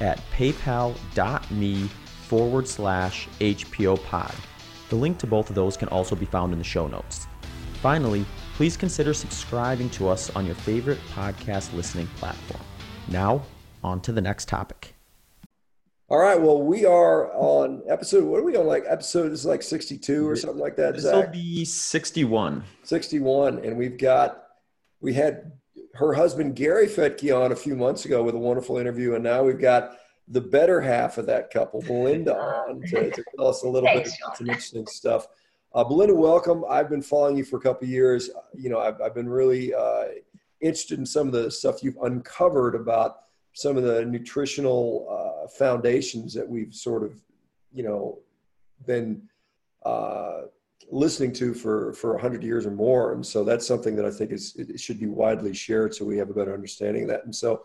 [0.00, 1.88] at paypal.me
[2.28, 4.34] forward slash HPO pod.
[4.88, 7.26] The link to both of those can also be found in the show notes.
[7.74, 8.24] Finally,
[8.56, 12.62] please consider subscribing to us on your favorite podcast listening platform.
[13.08, 13.42] Now,
[13.82, 14.94] on to the next topic.
[16.08, 16.40] All right.
[16.40, 18.24] Well, we are on episode.
[18.24, 18.66] What are we on?
[18.66, 20.94] Like episode is like sixty-two or something like that.
[20.96, 22.64] This will be sixty-one.
[22.82, 24.42] Sixty-one, and we've got
[25.00, 25.52] we had
[25.94, 29.42] her husband Gary Fettke on a few months ago with a wonderful interview, and now
[29.42, 32.36] we've got the better half of that couple, Belinda,
[32.68, 35.26] on to, to tell us a little Thanks, bit about some interesting stuff.
[35.74, 36.64] Uh, Belinda, welcome.
[36.68, 38.30] I've been following you for a couple years.
[38.54, 40.06] You know, I've, I've been really uh,
[40.60, 43.20] interested in some of the stuff you've uncovered about
[43.52, 47.20] some of the nutritional uh, foundations that we've sort of,
[47.72, 48.18] you know,
[48.86, 49.22] been
[49.84, 50.42] uh,
[50.90, 53.12] listening to for for 100 years or more.
[53.12, 56.18] And so that's something that i think is it should be widely shared so we
[56.18, 57.24] have a better understanding of that.
[57.24, 57.64] And so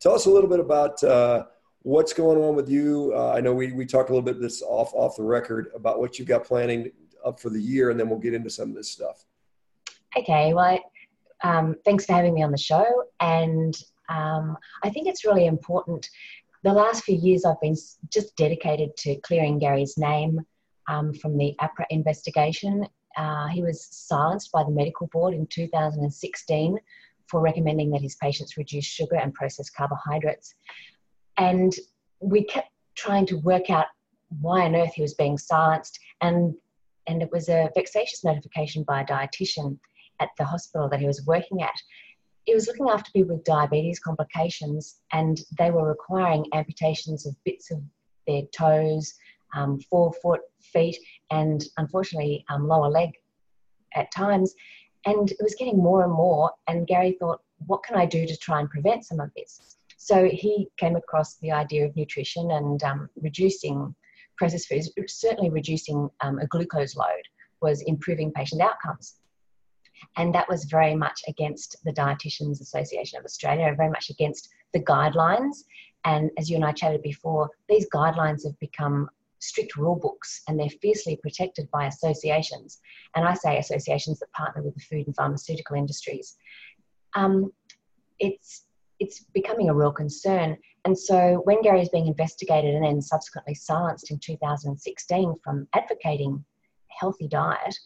[0.00, 1.44] tell us a little bit about uh,
[1.82, 3.12] what's going on with you.
[3.14, 6.00] Uh, i know we, we talked a little bit this off off the record about
[6.00, 6.90] what you've got planning
[7.24, 9.24] up for the year and then we'll get into some of this stuff.
[10.16, 10.54] Okay.
[10.54, 10.78] Well
[11.44, 13.04] um, thanks for having me on the show.
[13.20, 13.76] And
[14.08, 16.08] um, i think it's really important.
[16.62, 17.76] The last few years i've been
[18.12, 20.44] just dedicated to clearing gary's name
[20.88, 22.86] um, from the AHPRA investigation.
[23.16, 26.78] Uh, he was silenced by the medical board in 2016
[27.28, 30.54] for recommending that his patients reduce sugar and processed carbohydrates.
[31.38, 31.74] And
[32.20, 33.86] we kept trying to work out
[34.40, 35.98] why on earth he was being silenced.
[36.20, 36.54] And,
[37.06, 39.78] and it was a vexatious notification by a dietitian
[40.20, 41.74] at the hospital that he was working at.
[42.44, 47.70] He was looking after people with diabetes complications, and they were requiring amputations of bits
[47.72, 47.82] of
[48.26, 49.14] their toes,
[49.56, 50.96] um, forefoot, feet,
[51.30, 53.10] and unfortunately um, lower leg
[53.94, 54.54] at times.
[55.04, 56.52] And it was getting more and more.
[56.68, 59.76] And Gary thought, what can I do to try and prevent some of this?
[59.96, 63.94] So he came across the idea of nutrition and um, reducing
[64.36, 67.22] processed foods, certainly reducing um, a glucose load
[67.62, 69.16] was improving patient outcomes.
[70.18, 74.80] And that was very much against the Dietitians Association of Australia, very much against the
[74.80, 75.64] guidelines.
[76.04, 79.08] And as you and I chatted before, these guidelines have become
[79.38, 82.80] strict rule books and they're fiercely protected by associations.
[83.14, 86.36] And I say associations that partner with the food and pharmaceutical industries.
[87.14, 87.52] Um,
[88.18, 88.64] it's
[88.98, 90.56] it's becoming a real concern.
[90.86, 96.42] And so when Gary is being investigated and then subsequently silenced in 2016 from advocating
[96.88, 97.76] healthy diet,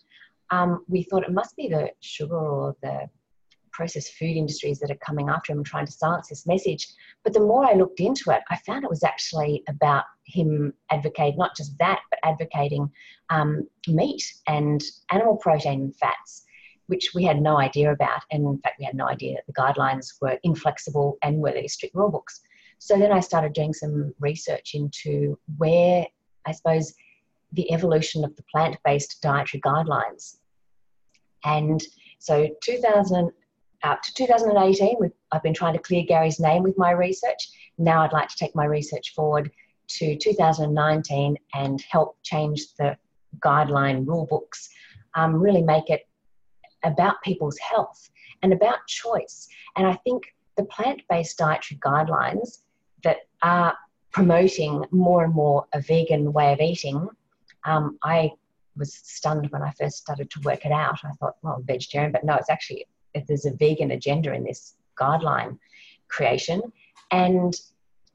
[0.50, 3.08] um, we thought it must be the sugar or the
[3.80, 6.86] processed food industries that are coming after him and trying to silence this message.
[7.24, 11.38] But the more I looked into it, I found it was actually about him advocating
[11.38, 12.90] not just that, but advocating
[13.30, 16.44] um, meat and animal protein and fats,
[16.88, 18.20] which we had no idea about.
[18.30, 21.72] And in fact, we had no idea that the guidelines were inflexible and were these
[21.72, 22.42] strict rule books.
[22.80, 26.06] So then I started doing some research into where,
[26.44, 26.92] I suppose,
[27.52, 30.36] the evolution of the plant based dietary guidelines.
[31.44, 31.82] And
[32.18, 33.32] so 2000,
[33.82, 37.48] out to 2018, I've been trying to clear Gary's name with my research.
[37.78, 39.50] Now I'd like to take my research forward
[39.88, 42.96] to 2019 and help change the
[43.40, 44.68] guideline rule books,
[45.14, 46.06] um, really make it
[46.84, 48.10] about people's health
[48.42, 49.48] and about choice.
[49.76, 52.58] And I think the plant based dietary guidelines
[53.02, 53.74] that are
[54.12, 57.08] promoting more and more a vegan way of eating,
[57.64, 58.32] um, I
[58.76, 60.98] was stunned when I first started to work it out.
[61.04, 64.74] I thought, well, vegetarian, but no, it's actually if there's a vegan agenda in this
[64.98, 65.58] guideline
[66.08, 66.60] creation.
[67.10, 67.54] And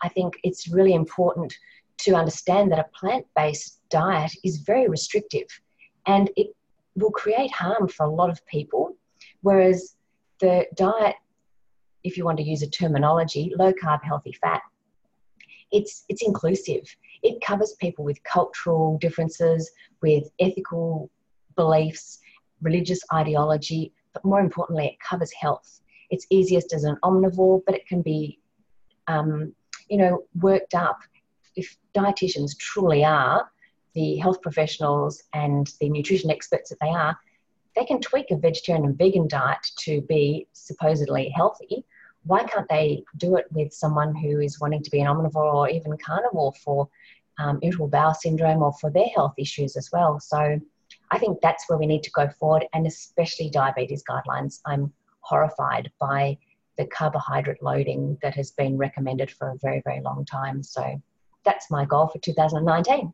[0.01, 1.53] I think it's really important
[2.00, 5.47] to understand that a plant based diet is very restrictive
[6.06, 6.47] and it
[6.95, 8.95] will create harm for a lot of people.
[9.42, 9.95] Whereas
[10.39, 11.15] the diet,
[12.03, 14.62] if you want to use a terminology, low carb, healthy fat,
[15.71, 16.83] it's, it's inclusive.
[17.24, 19.71] It covers people with cultural differences,
[20.01, 21.09] with ethical
[21.56, 22.19] beliefs,
[22.62, 25.81] religious ideology, but more importantly, it covers health.
[26.09, 28.39] It's easiest as an omnivore, but it can be,
[29.07, 29.53] um,
[29.89, 30.97] you know, worked up.
[31.56, 33.51] If dietitians truly are
[33.94, 37.17] the health professionals and the nutrition experts that they are,
[37.75, 41.85] they can tweak a vegetarian and vegan diet to be supposedly healthy,
[42.23, 45.69] why can't they do it with someone who is wanting to be an omnivore or
[45.69, 46.89] even carnivore for
[47.38, 50.19] um, irritable bowel syndrome or for their health issues as well?
[50.19, 50.59] So
[51.12, 54.60] I think that's where we need to go forward, and especially diabetes guidelines.
[54.66, 54.92] I'm
[55.22, 56.38] horrified by
[56.78, 60.62] the carbohydrate loading that has been recommended for a very, very long time.
[60.62, 61.02] So
[61.44, 63.13] that's my goal for 2019.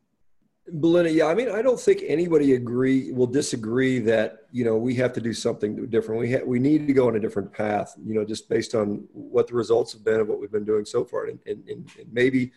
[0.80, 4.94] Belinda, yeah, I mean, I don't think anybody agree will disagree that you know we
[4.94, 6.20] have to do something different.
[6.20, 9.04] We ha- we need to go on a different path, you know, just based on
[9.12, 11.90] what the results have been of what we've been doing so far, and, and, and
[12.12, 12.52] maybe,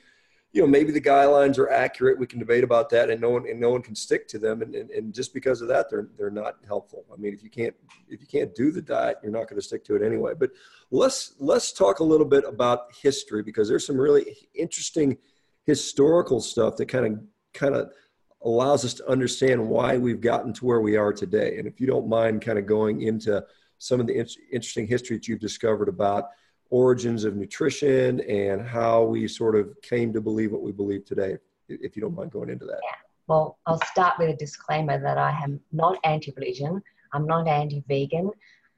[0.55, 2.17] you know, maybe the guidelines are accurate.
[2.17, 4.61] We can debate about that, and no one and no one can stick to them,
[4.61, 7.03] and, and, and just because of that, they're they're not helpful.
[7.11, 7.75] I mean, if you can't
[8.07, 10.31] if you can't do the diet, you're not going to stick to it anyway.
[10.39, 10.51] But
[10.91, 15.17] let's let's talk a little bit about history because there's some really interesting
[15.65, 17.19] historical stuff that kind of
[17.53, 17.91] kind of
[18.45, 21.57] allows us to understand why we've gotten to where we are today.
[21.57, 23.43] And if you don't mind kind of going into
[23.79, 26.29] some of the in- interesting history that you've discovered about
[26.69, 31.37] origins of nutrition and how we sort of came to believe what we believe today,
[31.67, 32.79] if you don't mind going into that.
[32.83, 32.97] Yeah.
[33.27, 36.81] Well, I'll start with a disclaimer that I am not anti religion,
[37.13, 38.29] I'm not anti vegan,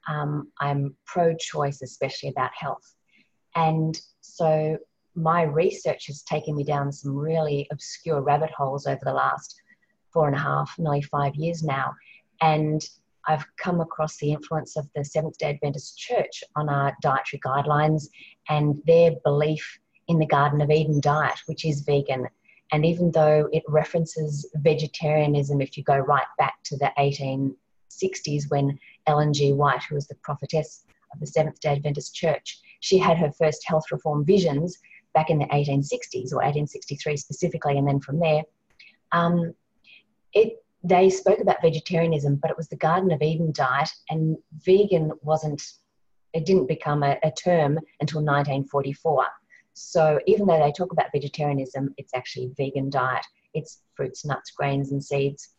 [0.07, 2.95] um, I'm pro choice, especially about health.
[3.55, 4.77] And so
[5.15, 9.59] my research has taken me down some really obscure rabbit holes over the last
[10.13, 11.91] four and a half, nearly five years now.
[12.41, 12.87] And
[13.27, 18.07] I've come across the influence of the Seventh day Adventist Church on our dietary guidelines
[18.49, 22.27] and their belief in the Garden of Eden diet, which is vegan.
[22.71, 28.79] And even though it references vegetarianism, if you go right back to the 1860s when
[29.07, 29.53] Ellen G.
[29.53, 33.67] White, who was the prophetess of the Seventh day Adventist Church, she had her first
[33.67, 34.77] health reform visions
[35.13, 38.43] back in the 1860s or 1863 specifically, and then from there,
[39.11, 39.53] um,
[40.33, 45.11] it they spoke about vegetarianism, but it was the Garden of Eden diet, and vegan
[45.21, 45.61] wasn't.
[46.33, 49.25] It didn't become a, a term until 1944.
[49.73, 53.25] So even though they talk about vegetarianism, it's actually vegan diet.
[53.53, 55.55] It's fruits, nuts, grains, and seeds.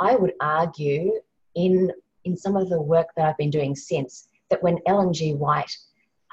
[0.00, 1.12] I would argue
[1.54, 1.92] in
[2.24, 5.34] in some of the work that I've been doing since that when Ellen G.
[5.34, 5.76] White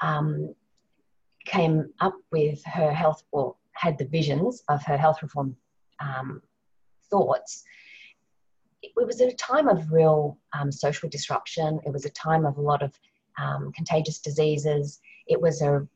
[0.00, 0.54] um,
[1.44, 5.56] came up with her health or had the visions of her health reform
[6.00, 6.42] um,
[7.12, 7.64] thoughts,
[8.82, 11.78] it, was at a time of real um, social disruption.
[11.86, 12.92] It was a time of a lot of
[13.40, 15.00] um, contagious diseases.
[15.28, 15.86] It was a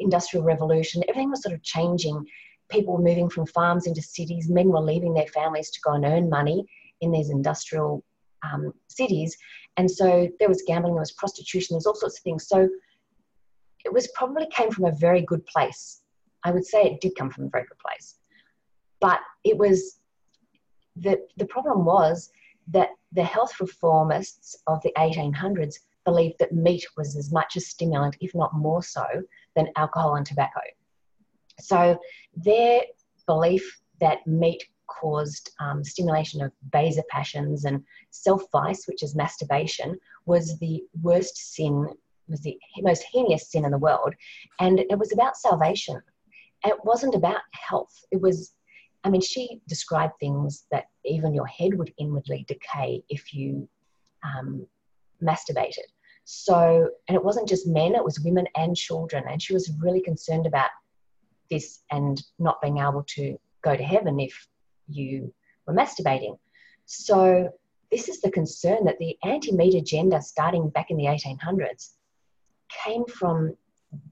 [0.00, 1.04] industrial revolution.
[1.08, 2.26] Everything was sort of changing.
[2.68, 4.48] People were moving from farms into cities.
[4.48, 6.66] Men were leaving their families to go and earn money
[7.00, 8.02] in these industrial
[8.42, 9.36] um, cities.
[9.76, 12.48] And so there was gambling, there was prostitution, there's all sorts of things.
[12.48, 12.68] So
[13.84, 16.00] it was probably came from a very good place.
[16.44, 18.16] I would say it did come from a very good place.
[19.00, 19.98] But it was
[20.96, 22.30] the, the problem was
[22.68, 28.16] that the health reformists of the 1800s believed that meat was as much a stimulant,
[28.20, 29.04] if not more so,
[29.56, 30.60] than alcohol and tobacco.
[31.60, 31.98] So
[32.36, 32.82] their
[33.26, 39.98] belief that meat caused um, stimulation of baser passions and self vice, which is masturbation,
[40.26, 41.88] was the worst sin
[42.28, 44.14] was the most heinous sin in the world.
[44.60, 46.00] And it was about salvation.
[46.64, 47.94] It wasn't about health.
[48.10, 48.54] It was,
[49.04, 53.68] I mean, she described things that even your head would inwardly decay if you
[54.22, 54.66] um,
[55.22, 55.86] masturbated.
[56.24, 59.24] So, and it wasn't just men, it was women and children.
[59.28, 60.70] And she was really concerned about
[61.50, 64.48] this and not being able to go to heaven if
[64.88, 65.32] you
[65.66, 66.38] were masturbating.
[66.86, 67.50] So,
[67.90, 71.90] this is the concern that the anti meat agenda, starting back in the 1800s,
[72.84, 73.54] came from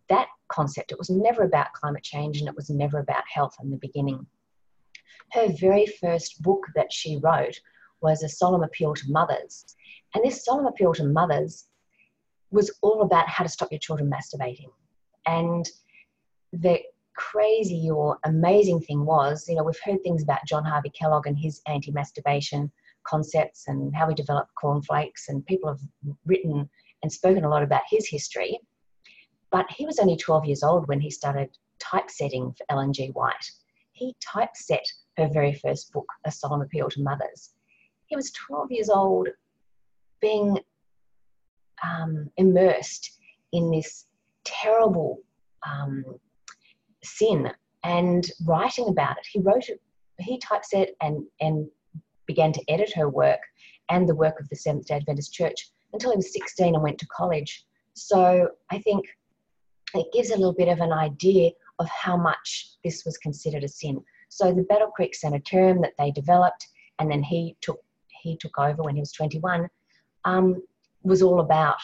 [0.09, 0.93] that concept.
[0.93, 4.27] It was never about climate change and it was never about health in the beginning.
[5.33, 7.59] Her very first book that she wrote
[8.01, 9.65] was a solemn appeal to mothers.
[10.15, 11.67] And this solemn appeal to mothers
[12.51, 14.71] was all about how to stop your children masturbating.
[15.27, 15.69] And
[16.53, 16.81] the
[17.15, 21.39] crazy or amazing thing was, you know, we've heard things about John Harvey Kellogg and
[21.39, 22.71] his anti masturbation
[23.05, 25.81] concepts and how he developed cornflakes, and people have
[26.25, 26.69] written
[27.03, 28.59] and spoken a lot about his history.
[29.51, 33.09] But he was only 12 years old when he started typesetting for Ellen G.
[33.09, 33.51] White.
[33.93, 37.51] He typeset her very first book, A Solemn Appeal to Mothers.
[38.07, 39.29] He was 12 years old,
[40.21, 40.59] being
[41.83, 43.19] um, immersed
[43.53, 44.07] in this
[44.45, 45.21] terrible
[45.67, 46.05] um,
[47.03, 47.51] sin
[47.85, 49.27] and writing about it.
[49.31, 49.81] He wrote it,
[50.19, 51.69] he typeset and, and
[52.27, 53.41] began to edit her work
[53.91, 56.99] and the work of the Seventh day Adventist Church until he was 16 and went
[56.99, 57.65] to college.
[57.95, 59.05] So I think
[59.95, 63.69] it gives a little bit of an idea of how much this was considered a
[63.69, 64.03] sin.
[64.35, 67.79] So the Battle Creek Sanitarium that they developed, and then he took
[68.23, 69.69] he took over when he was 21,
[70.25, 70.63] um,
[71.03, 71.77] was all about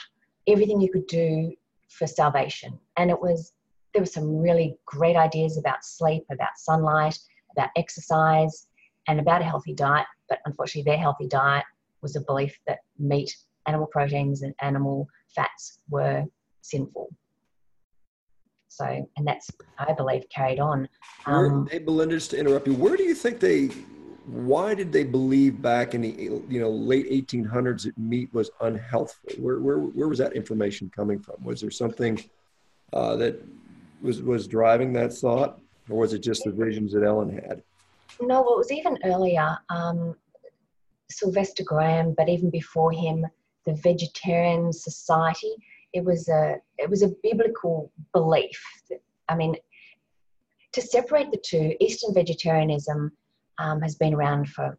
[0.47, 1.53] everything you could do
[1.91, 2.79] for salvation.
[2.97, 3.53] And it was,
[3.93, 7.19] there were some really great ideas about sleep, about sunlight,
[7.53, 8.69] about exercise,
[9.09, 10.07] and about a healthy diet.
[10.29, 11.65] But unfortunately, their healthy diet
[12.01, 13.37] was a belief that meat,
[13.67, 16.25] animal proteins, and animal fats were
[16.63, 17.11] sinful.
[18.69, 20.89] So, and that's, I believe, carried on.
[21.27, 23.67] Um, they, Belinda, just to interrupt you, where do you think they,
[24.27, 26.11] why did they believe back in the
[26.49, 29.39] you know late 1800s that meat was unhealthful?
[29.39, 31.37] Where, where, where was that information coming from?
[31.43, 32.23] Was there something
[32.93, 33.43] uh, that
[34.03, 35.61] was, was driving that thought?
[35.89, 37.63] Or was it just the visions that Ellen had?
[38.21, 39.57] No, well, it was even earlier.
[39.71, 40.15] Um,
[41.11, 43.27] Sylvester Graham, but even before him,
[43.65, 45.55] the Vegetarian Society.
[45.93, 48.63] It was a it was a biblical belief.
[49.29, 49.57] I mean,
[50.73, 53.13] to separate the two, Eastern vegetarianism
[53.59, 54.79] um, has been around for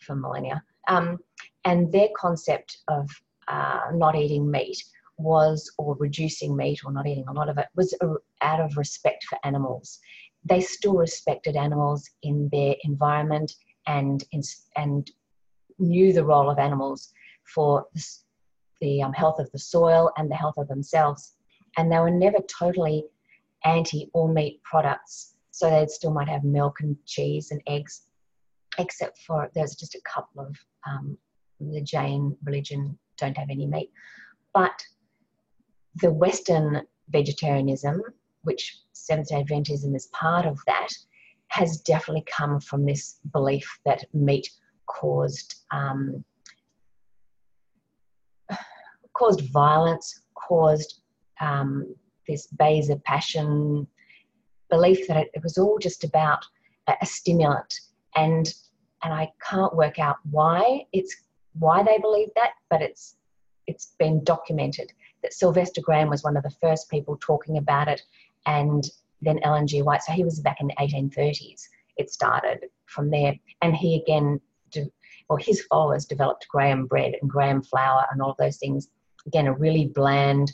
[0.00, 1.18] for millennia, um,
[1.64, 3.08] and their concept of
[3.48, 4.82] uh, not eating meat
[5.18, 7.94] was or reducing meat or not eating a lot of it was
[8.42, 9.98] out of respect for animals
[10.46, 13.52] they still respected animals in their environment
[13.86, 14.24] and
[14.76, 15.10] and
[15.78, 17.12] knew the role of animals
[17.54, 17.86] for
[18.80, 21.34] the, um, health of the soil and the health of themselves.
[21.76, 23.04] And they were never totally
[23.64, 25.34] anti all meat products.
[25.50, 28.02] So they still might have milk and cheese and eggs,
[28.78, 30.56] except for there's just a couple of
[30.86, 31.16] um,
[31.60, 33.90] the Jain religion don't have any meat.
[34.52, 34.82] But
[35.96, 38.02] the Western vegetarianism,
[38.42, 40.88] which Seventh day Adventism is part of that,
[41.48, 44.50] has definitely come from this belief that meat
[44.86, 46.24] caused um,
[49.16, 51.00] caused violence, caused
[51.40, 51.94] um,
[52.28, 52.48] this
[52.90, 53.86] of passion
[54.68, 56.44] belief that it, it, was all just about
[56.88, 57.72] a, a stimulant,
[58.14, 58.52] and
[59.02, 61.14] and I can't work out why it's
[61.58, 63.16] why they believe that, but it's
[63.66, 64.92] it's been documented
[65.22, 68.02] that Sylvester Graham was one of the first people talking about it,
[68.46, 68.84] and
[69.22, 69.82] then Ellen G.
[69.82, 70.02] White.
[70.02, 71.62] So he was back in the 1830s.
[71.96, 74.40] It started from there, and he again
[75.28, 78.88] or his followers developed graham bread and graham flour and all of those things.
[79.26, 80.52] Again, a really bland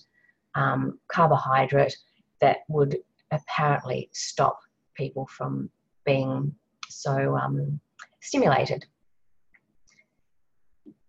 [0.55, 1.97] um, carbohydrate
[2.41, 2.99] that would
[3.31, 4.59] apparently stop
[4.95, 5.71] people from
[6.05, 6.55] being
[6.89, 7.81] so um,
[8.21, 8.85] stimulated.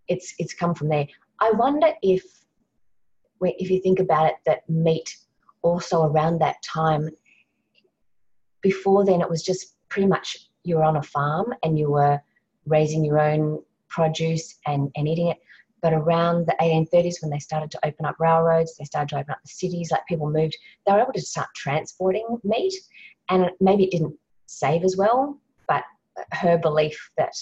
[0.08, 1.08] It's it's come from there.
[1.40, 2.24] I wonder if
[3.42, 5.16] if you think about it, that meat
[5.62, 7.10] also around that time.
[8.62, 12.22] Before then, it was just pretty much you were on a farm and you were
[12.66, 15.38] raising your own produce and, and eating it.
[15.84, 19.32] But around the 1830s, when they started to open up railroads, they started to open
[19.32, 20.56] up the cities, like people moved,
[20.88, 22.74] they were able to start transporting meat.
[23.30, 25.84] And maybe it didn't save as well, but
[26.32, 27.34] her belief that,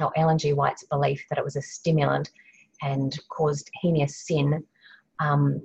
[0.00, 0.52] or Ellen G.
[0.52, 2.30] White's belief that it was a stimulant
[2.82, 4.62] and caused heinous sin,
[5.18, 5.62] um,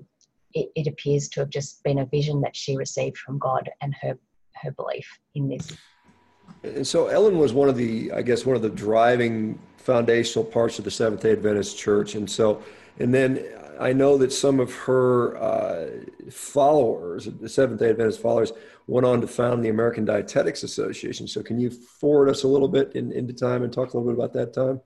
[0.53, 3.93] it, it appears to have just been a vision that she received from God and
[4.01, 4.17] her,
[4.55, 5.75] her belief in this
[6.63, 10.77] and so Ellen was one of the, I guess, one of the driving foundational parts
[10.77, 12.15] of the Seventh day Adventist Church.
[12.15, 12.63] And so,
[12.99, 13.43] and then
[13.79, 15.87] I know that some of her uh,
[16.29, 18.51] followers, the Seventh day Adventist followers,
[18.87, 21.27] went on to found the American Dietetics Association.
[21.27, 24.11] So, can you forward us a little bit in, into time and talk a little
[24.11, 24.81] bit about that time?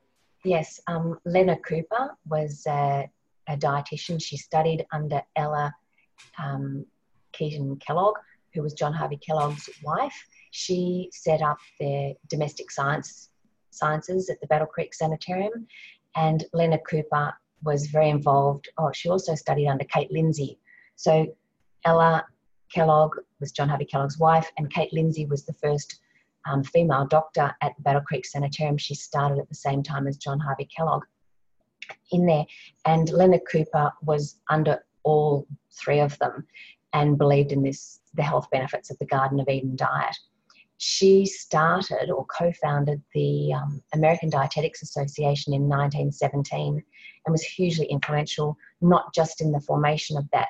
[0.46, 0.80] Yes.
[0.88, 3.10] Um, Lenna Cooper was a,
[3.48, 4.24] a dietitian.
[4.24, 5.74] She studied under Ella
[6.42, 6.86] um,
[7.38, 8.16] Eaton Kellogg,
[8.54, 13.30] who was John Harvey Kellogg's wife she set up their domestic science
[13.72, 15.68] sciences at the Battle Creek Sanitarium,
[16.16, 17.34] and Lenna Cooper
[17.64, 18.70] was very involved.
[18.78, 20.58] Oh, she also studied under Kate Lindsay.
[20.96, 21.28] So
[21.84, 22.26] Ella
[22.74, 26.00] Kellogg was John Harvey Kellogg's wife, and Kate Lindsay was the first
[26.50, 28.78] um, female doctor at the Battle Creek Sanitarium.
[28.78, 31.04] She started at the same time as John Harvey Kellogg
[32.12, 32.46] in there,
[32.86, 36.48] and Lenna Cooper was under all three of them
[36.94, 40.16] and believed in this the health benefits of the Garden of Eden diet
[40.78, 46.84] she started or co founded the um, American Dietetics Association in 1917
[47.26, 50.50] and was hugely influential, not just in the formation of that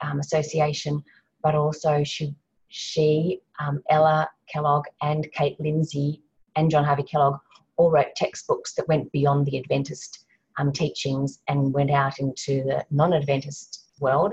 [0.00, 1.02] um, association,
[1.42, 2.34] but also she,
[2.68, 6.22] she um, Ella Kellogg, and Kate Lindsay,
[6.56, 7.38] and John Harvey Kellogg
[7.76, 10.24] all wrote textbooks that went beyond the Adventist
[10.58, 14.32] um, teachings and went out into the non Adventist world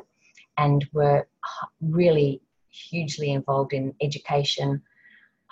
[0.57, 1.27] and were
[1.81, 4.81] really hugely involved in education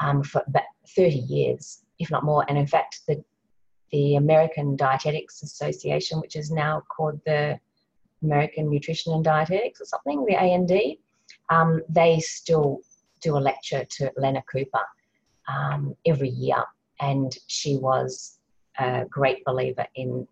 [0.02, 0.64] um, for about
[0.96, 2.46] 30 years, if not more.
[2.50, 3.24] And in fact, the,
[3.92, 7.60] the American Dietetics Association, which is now called the
[8.24, 10.72] American Nutrition and Dietetics or something, the AND,
[11.50, 12.80] um, they still
[13.22, 14.86] do a lecture to Lenna Cooper
[15.48, 16.64] um, every year.
[17.00, 18.40] And she was
[18.80, 20.28] a great believer in,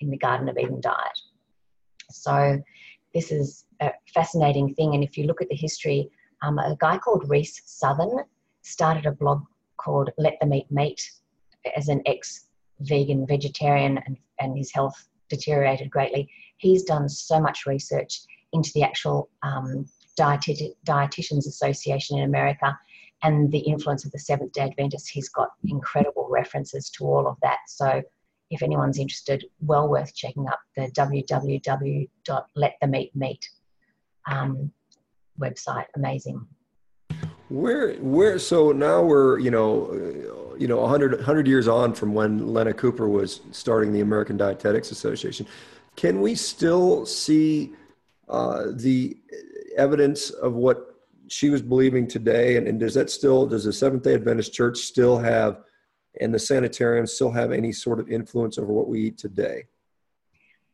[0.00, 1.18] in the Garden of Eden diet.
[2.10, 2.60] So
[3.14, 4.94] this is a fascinating thing.
[4.94, 6.08] And if you look at the history,
[6.42, 8.24] um, a guy called Rhys Southan
[8.66, 9.44] started a blog
[9.76, 11.08] called Let Them Eat Meat
[11.76, 12.46] as an ex
[12.80, 16.28] vegan vegetarian and, and his health deteriorated greatly.
[16.58, 19.86] He's done so much research into the actual um,
[20.18, 22.76] Dietiti- Dietitians Association in America
[23.22, 25.08] and the influence of the Seventh day Adventists.
[25.08, 27.58] He's got incredible references to all of that.
[27.68, 28.02] So
[28.50, 33.48] if anyone's interested, well worth checking up the www.letthemeatmeat
[34.26, 34.72] um,
[35.40, 35.86] website.
[35.94, 36.46] Amazing.
[37.48, 38.38] Where, where?
[38.38, 42.72] So now we're, you know, uh, you know, 100, 100 years on from when Lenna
[42.72, 45.46] Cooper was starting the American Dietetics Association.
[45.94, 47.72] Can we still see
[48.28, 49.16] uh, the
[49.76, 50.96] evidence of what
[51.28, 52.56] she was believing today?
[52.56, 55.60] And, and does that still, does the Seventh Day Adventist Church still have,
[56.20, 59.64] and the sanitarium still have any sort of influence over what we eat today?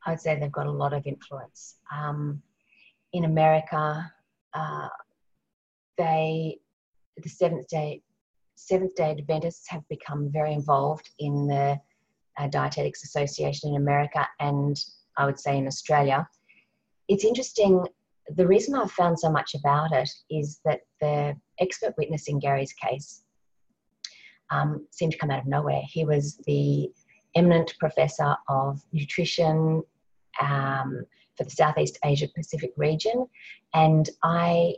[0.06, 1.76] I'd say they've got a lot of influence.
[1.92, 2.42] Um,
[3.12, 4.10] in America,
[4.54, 4.88] uh,
[5.98, 6.58] they
[7.16, 8.02] the Seventh Day
[8.54, 11.80] Seventh Day Adventists have become very involved in the
[12.38, 14.76] uh, Dietetics Association in America and
[15.16, 16.28] I would say in Australia.
[17.08, 17.84] It's interesting.
[18.36, 22.72] The reason I've found so much about it is that the expert witness in Gary's
[22.72, 23.24] case
[24.50, 25.82] um, seemed to come out of nowhere.
[25.84, 26.90] He was the
[27.34, 29.82] eminent professor of nutrition
[30.40, 31.04] um,
[31.36, 33.26] for the Southeast Asia Pacific region,
[33.74, 34.74] and I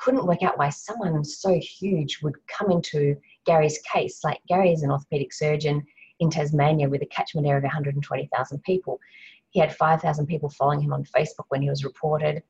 [0.00, 4.24] couldn't work out why someone so huge would come into Gary's case.
[4.24, 5.84] Like Gary is an orthopedic surgeon
[6.20, 8.98] in Tasmania with a catchment area of 120,000 people.
[9.50, 12.42] He had 5,000 people following him on Facebook when he was reported.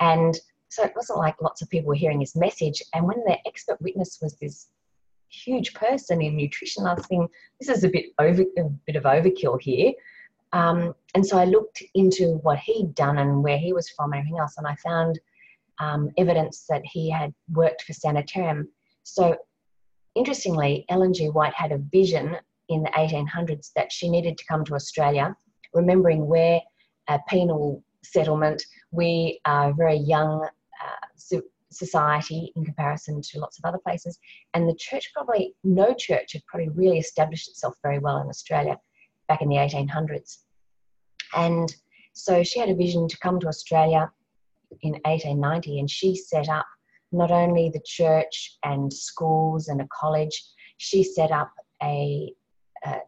[0.00, 2.82] And so it wasn't like lots of people were hearing his message.
[2.94, 4.68] And when the expert witness was this
[5.28, 7.28] huge person in nutrition, I was thinking,
[7.58, 9.92] this is a bit over a bit of overkill here.
[10.52, 14.20] Um, and so I looked into what he'd done and where he was from and
[14.20, 15.18] everything else, and I found
[15.78, 18.68] um, evidence that he had worked for Sanitarium.
[19.02, 19.36] So,
[20.14, 21.28] interestingly, Ellen G.
[21.28, 22.36] White had a vision
[22.68, 25.34] in the 1800s that she needed to come to Australia,
[25.74, 26.60] remembering we're
[27.08, 31.38] a penal settlement, we are a very young uh,
[31.70, 34.18] society in comparison to lots of other places,
[34.54, 38.78] and the church probably, no church had probably really established itself very well in Australia
[39.28, 40.38] back in the 1800s.
[41.34, 41.74] And
[42.12, 44.10] so she had a vision to come to Australia
[44.82, 46.66] in 1890 and she set up
[47.12, 50.42] not only the church and schools and a college,
[50.78, 51.50] she set up
[51.82, 52.32] a,
[52.86, 52.98] a,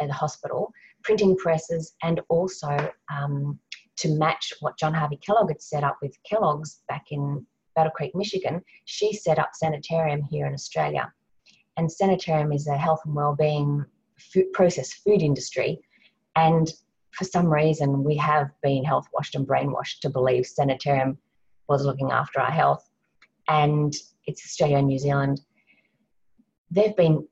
[0.00, 0.72] a hospital,
[1.02, 3.58] printing presses, and also um,
[3.96, 7.44] to match what John Harvey Kellogg had set up with Kellogg's back in
[7.76, 11.12] Battle Creek, Michigan, she set up Sanitarium here in Australia.
[11.76, 13.84] And Sanitarium is a health and well-being
[14.18, 15.78] food, processed food industry.
[16.34, 16.72] And
[17.16, 21.16] for some reason, we have been health washed and brainwashed to believe Sanitarium
[21.66, 22.88] was looking after our health.
[23.48, 23.94] And
[24.26, 25.40] it's Australia and New Zealand.
[26.70, 27.26] They've been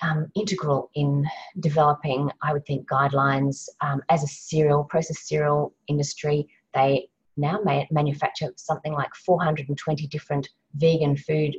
[0.00, 1.26] um, integral in
[1.58, 6.48] developing, I would think, guidelines um, as a cereal, processed cereal industry.
[6.72, 11.56] They now ma- manufacture something like 420 different vegan food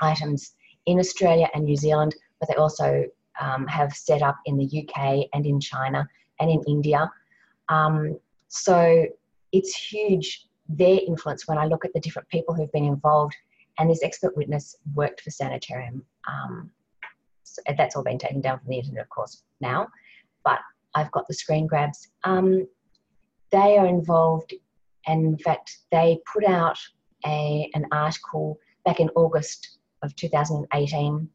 [0.00, 0.56] items
[0.86, 3.04] in Australia and New Zealand, but they also
[3.40, 6.08] um, have set up in the UK and in China
[6.40, 7.10] and in India.
[7.68, 8.18] Um,
[8.48, 9.06] so
[9.52, 13.34] it's huge their influence when I look at the different people who've been involved.
[13.78, 16.04] And this expert witness worked for Sanitarium.
[16.28, 16.70] Um,
[17.42, 19.88] so that's all been taken down from the internet, of course, now.
[20.44, 20.60] But
[20.94, 22.08] I've got the screen grabs.
[22.24, 22.66] Um,
[23.50, 24.54] they are involved,
[25.06, 26.78] and in fact, they put out
[27.26, 31.28] a, an article back in August of 2018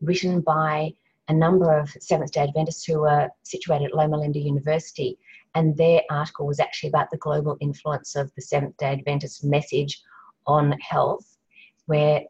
[0.00, 0.92] written by
[1.30, 5.16] a number of Seventh day Adventists who were situated at Loma Linda University.
[5.54, 10.02] And their article was actually about the global influence of the Seventh day Adventist message
[10.48, 11.38] on health,
[11.86, 12.22] where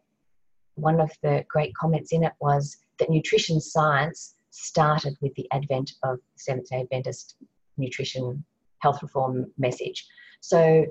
[0.74, 5.92] one of the great comments in it was that nutrition science started with the advent
[6.02, 7.36] of the Seventh day Adventist
[7.78, 8.44] nutrition
[8.80, 10.06] health reform message.
[10.40, 10.84] So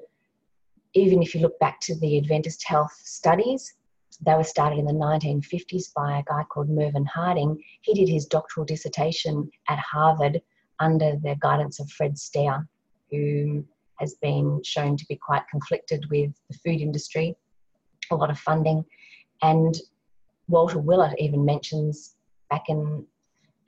[0.95, 3.75] even if you look back to the Adventist health studies,
[4.25, 7.63] they were started in the 1950s by a guy called Mervyn Hardinge.
[7.81, 10.41] He did his doctoral dissertation at Harvard
[10.79, 12.67] under the guidance of Fred Stare,
[13.11, 13.63] who
[13.95, 17.35] has been shown to be quite conflicted with the food industry,
[18.11, 18.83] a lot of funding.
[19.41, 19.77] And
[20.47, 22.15] Walter Willett even mentions
[22.49, 23.05] back in,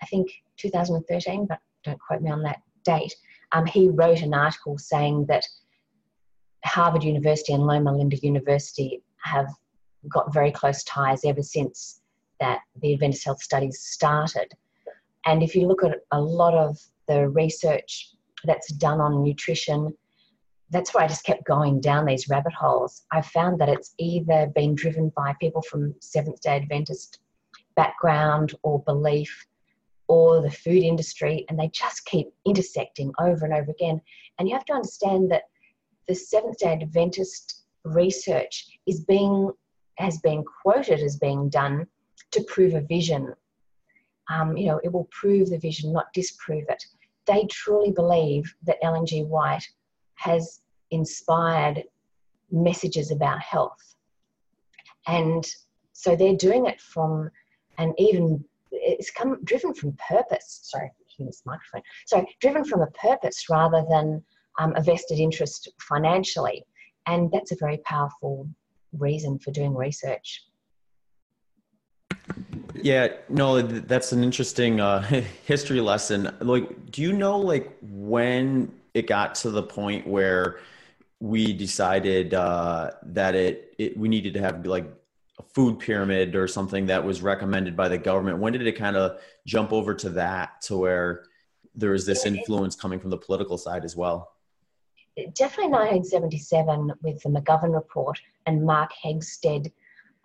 [0.01, 3.15] I think, 2013, but don't quote me on that date,
[3.51, 5.45] um, he wrote an article saying that
[6.65, 9.47] Harvard University and Loma Linda University have
[10.09, 12.01] got very close ties ever since
[12.39, 14.51] that the Adventist Health Studies started.
[15.25, 18.09] And if you look at a lot of the research
[18.43, 19.95] that's done on nutrition,
[20.71, 23.03] that's why I just kept going down these rabbit holes.
[23.11, 27.19] I found that it's either been driven by people from Seventh day Adventist
[27.75, 29.45] background or belief
[30.07, 34.01] or the food industry, and they just keep intersecting over and over again.
[34.39, 35.43] And you have to understand that
[36.07, 39.51] the Seventh day Adventist research is being
[39.97, 41.87] has been quoted as being done
[42.31, 43.33] to prove a vision.
[44.29, 46.83] Um, you know, it will prove the vision, not disprove it.
[47.25, 49.23] They truly believe that Ellen G.
[49.23, 49.67] White
[50.15, 51.83] has inspired
[52.51, 53.95] messages about health.
[55.07, 55.45] And
[55.93, 57.29] so they're doing it from,
[57.77, 60.61] and even it's come driven from purpose.
[60.63, 61.81] Sorry, this microphone.
[62.05, 64.23] So driven from a purpose rather than
[64.59, 66.65] um, a vested interest financially.
[67.07, 68.47] And that's a very powerful
[68.97, 70.43] reason for doing research.
[72.75, 75.01] Yeah, no, that's an interesting uh,
[75.45, 76.35] history lesson.
[76.39, 80.59] Like, do you know like when it got to the point where
[81.19, 84.85] we decided uh, that it, it we needed to have like
[85.37, 88.39] a food pyramid or something that was recommended by the government?
[88.39, 91.25] When did it kind of jump over to that to where
[91.75, 94.30] there was this influence coming from the political side as well?
[95.15, 99.71] Definitely 1977 with the McGovern report and Mark Hegsted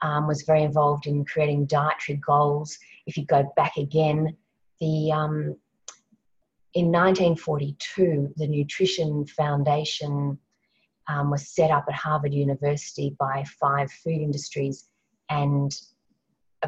[0.02, 2.78] um, was very involved in creating dietary goals.
[3.06, 4.36] If you go back again,
[4.80, 5.56] the um,
[6.74, 10.38] in 1942, the Nutrition Foundation
[11.08, 14.88] um, was set up at Harvard University by five food industries,
[15.30, 15.74] and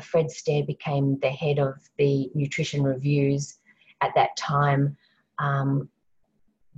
[0.00, 3.59] Fred Stare became the head of the nutrition reviews
[4.00, 4.96] at that time.
[5.38, 5.88] Um,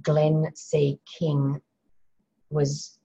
[0.02, 0.98] Glenn C.
[1.18, 1.60] King
[2.50, 2.98] was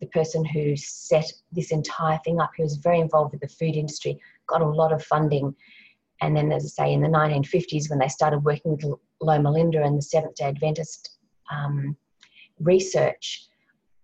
[0.00, 2.50] the person who set this entire thing up.
[2.56, 5.54] He was very involved with the food industry, got a lot of funding.
[6.20, 8.84] And then, as I say, in the 1950s, when they started working with
[9.20, 11.18] Loma Linda and the Seventh day Adventist
[11.52, 11.96] um,
[12.60, 13.46] research,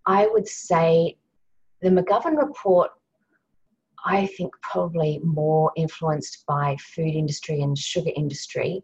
[0.05, 1.17] I would say
[1.81, 2.91] the McGovern report,
[4.05, 8.83] I think, probably more influenced by food industry and sugar industry.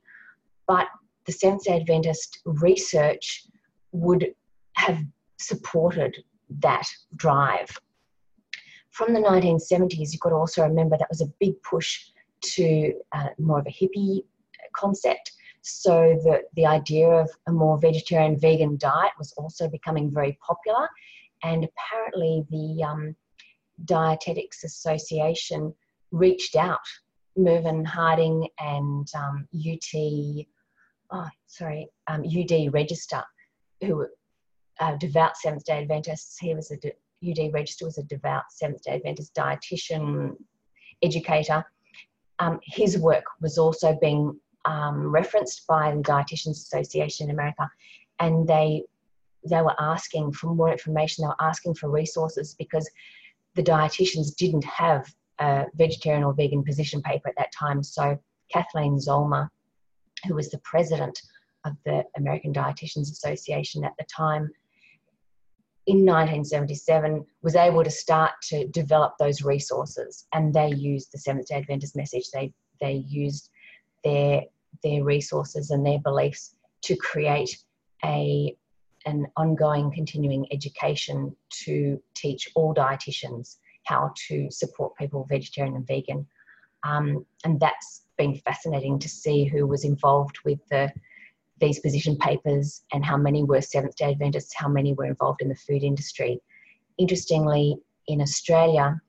[0.68, 0.88] But
[1.26, 3.46] the Seventh day Adventist research
[3.92, 4.34] would
[4.76, 5.00] have
[5.40, 6.16] supported
[6.60, 7.70] that drive.
[8.90, 12.00] From the 1970s, you've got to also remember that was a big push
[12.42, 14.24] to uh, more of a hippie
[14.76, 15.32] concept.
[15.64, 20.90] So that the idea of a more vegetarian vegan diet was also becoming very popular.
[21.44, 23.16] And apparently, the um,
[23.86, 25.74] Dietetics Association
[26.12, 26.80] reached out,
[27.38, 30.46] Mervyn Hardinge and um, UT,
[31.12, 33.24] oh, sorry, um, UD Register,
[33.82, 34.08] who
[34.80, 36.38] uh, devout Seventh Day Adventists.
[36.40, 36.94] He was a de-
[37.30, 40.36] UD Register was a devout Seventh Day Adventist dietitian
[41.04, 41.64] educator.
[42.40, 47.70] Um, his work was also being um, referenced by the Dietitians Association in America,
[48.20, 48.84] and they
[49.48, 51.24] they were asking for more information.
[51.24, 52.90] They were asking for resources because
[53.56, 55.06] the dietitians didn't have
[55.40, 57.82] a vegetarian or vegan position paper at that time.
[57.84, 58.18] So
[58.54, 59.50] Kathleen Zolber,
[60.26, 61.22] who was the president
[61.66, 64.50] of the American Dietitians Association at the time,
[65.88, 71.48] in 1977 was able to start to develop those resources and they used the Seventh
[71.48, 72.30] day Adventist message.
[72.32, 73.50] They, they used
[74.04, 74.44] their,
[74.84, 77.58] their resources and their beliefs to create
[78.06, 78.56] a,
[79.06, 86.28] an ongoing continuing education to teach all dietitians how to support people vegetarian and vegan.
[86.84, 90.94] Um, and that's been fascinating to see who was involved with the
[91.60, 95.50] these position papers and how many were Seventh day Adventists, how many were involved in
[95.50, 96.42] the food industry.
[96.98, 99.00] Interestingly, in Australia,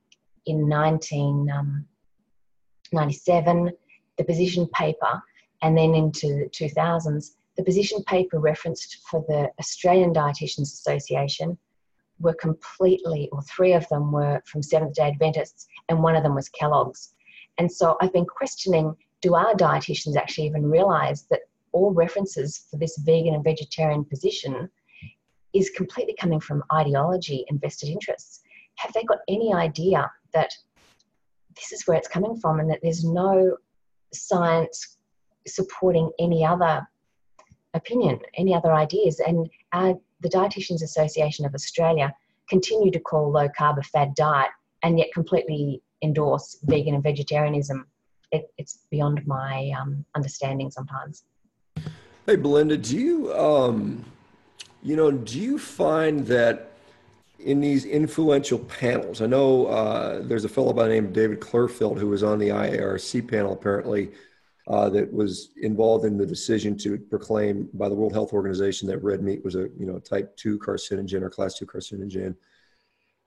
[0.46, 3.70] in 1997, um,
[4.18, 5.22] the position paper,
[5.62, 11.56] and then into the 2000s, the position paper referenced for the Australian Dietitians Association
[12.20, 16.34] were completely, or three of them were from Seventh day Adventists, and one of them
[16.34, 17.14] was Kellogg's.
[17.58, 22.76] And so I've been questioning do our dietitians actually even realize that all references for
[22.76, 24.68] this vegan and vegetarian position
[25.54, 28.40] is completely coming from ideology and vested interests.
[28.76, 30.52] Have they got any idea that
[31.54, 33.56] this is where it's coming from and that there's no
[34.12, 34.96] science
[35.46, 36.86] supporting any other
[37.74, 39.20] opinion, any other ideas?
[39.20, 42.14] And our, the Dietitians Association of Australia
[42.48, 44.50] continue to call low carb a fad diet
[44.82, 47.86] and yet completely endorse vegan and vegetarianism.
[48.30, 51.24] It, it's beyond my um, understanding sometimes.
[52.26, 54.04] Hey, Belinda, do you, um,
[54.82, 56.72] you know, do you find that
[57.38, 61.40] in these influential panels, I know uh, there's a fellow by the name of David
[61.40, 64.12] Klurfeld who was on the IARC panel apparently
[64.68, 69.02] uh, that was involved in the decision to proclaim by the World Health Organization that
[69.02, 72.36] red meat was a you know type two carcinogen or class two carcinogen,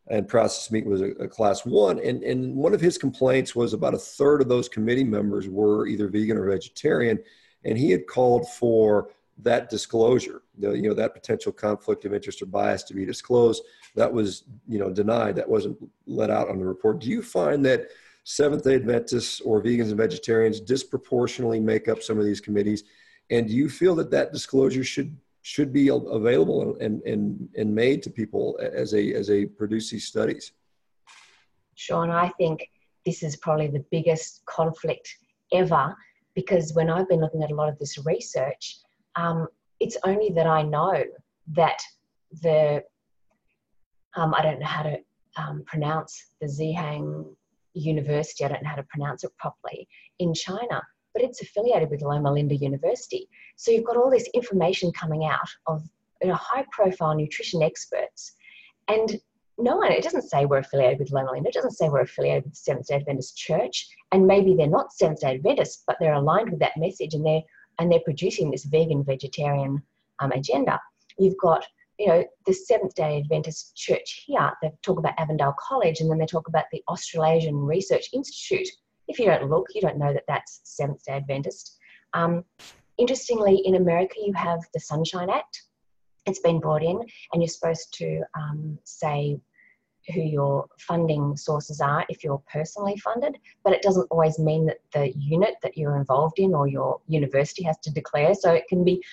[0.07, 1.99] and processed meat was a, a, class one.
[1.99, 5.87] And and one of his complaints was about a third of those committee members were
[5.87, 7.19] either vegan or vegetarian,
[7.63, 12.45] and he had called for that disclosure, you know that potential conflict of interest or
[12.45, 13.63] bias to be disclosed.
[13.95, 15.35] That was you know denied.
[15.35, 16.99] That wasn't let out on the report.
[16.99, 17.89] Do you find that
[18.25, 22.83] Seventh day Adventists or vegans and vegetarians disproportionately make up some of these committees.
[23.29, 28.01] And do you feel that that disclosure should should be available and, and, and made
[28.01, 30.53] to people as they, as they produce these studies?
[31.75, 32.67] Sean, I think
[33.05, 35.07] this is probably the biggest conflict
[35.53, 35.95] ever
[36.33, 38.79] because when I've been looking at a lot of this research,
[39.17, 39.47] um,
[39.79, 41.03] it's only that I know
[41.53, 41.79] that
[42.41, 42.83] the,
[44.15, 44.97] um, I don't know how to
[45.37, 47.23] um, pronounce the Zhejiang
[47.75, 50.81] university, I don't know how to pronounce it properly, in China,
[51.15, 53.29] but it's affiliated with Loma Linda University.
[53.55, 55.81] So you've got all this information coming out of
[56.21, 58.33] you know, high profile nutrition experts.
[58.89, 59.19] And
[59.57, 62.43] no one, it doesn't say we're affiliated with Loma Linda, it doesn't say we're affiliated
[62.43, 63.87] with Seventh day Adventist Church.
[64.11, 67.43] And maybe they're not Seventh day Adventists, but they're aligned with that message and they're,
[67.79, 69.81] and they're producing this vegan vegetarian
[70.19, 70.79] um, agenda.
[71.17, 71.65] You've got
[71.97, 76.17] you know, the Seventh day Adventist Church here, they talk about Avondale College and then
[76.17, 78.67] they talk about the Australasian Research Institute.
[79.07, 81.77] If you don't look, you don't know that that's Seventh day Adventist.
[82.13, 82.43] Um,
[82.97, 85.63] interestingly, in America, you have the Sunshine Act.
[86.25, 86.99] It's been brought in,
[87.33, 89.39] and you're supposed to um, say
[90.13, 94.77] who your funding sources are if you're personally funded, but it doesn't always mean that
[94.93, 98.33] the unit that you're involved in or your university has to declare.
[98.35, 99.03] So it can be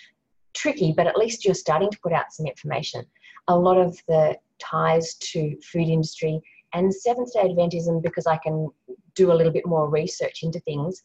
[0.55, 3.05] tricky, but at least you're starting to put out some information.
[3.49, 6.41] A lot of the ties to food industry
[6.73, 8.69] and Seventh day Adventism, because I can
[9.15, 11.03] do a little bit more research into things,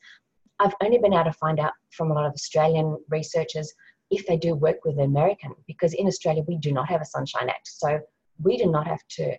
[0.59, 3.73] I've only been able to find out from a lot of Australian researchers
[4.09, 7.49] if they do work with American, because in Australia we do not have a Sunshine
[7.49, 7.67] Act.
[7.67, 7.99] So
[8.41, 9.37] we do not have to,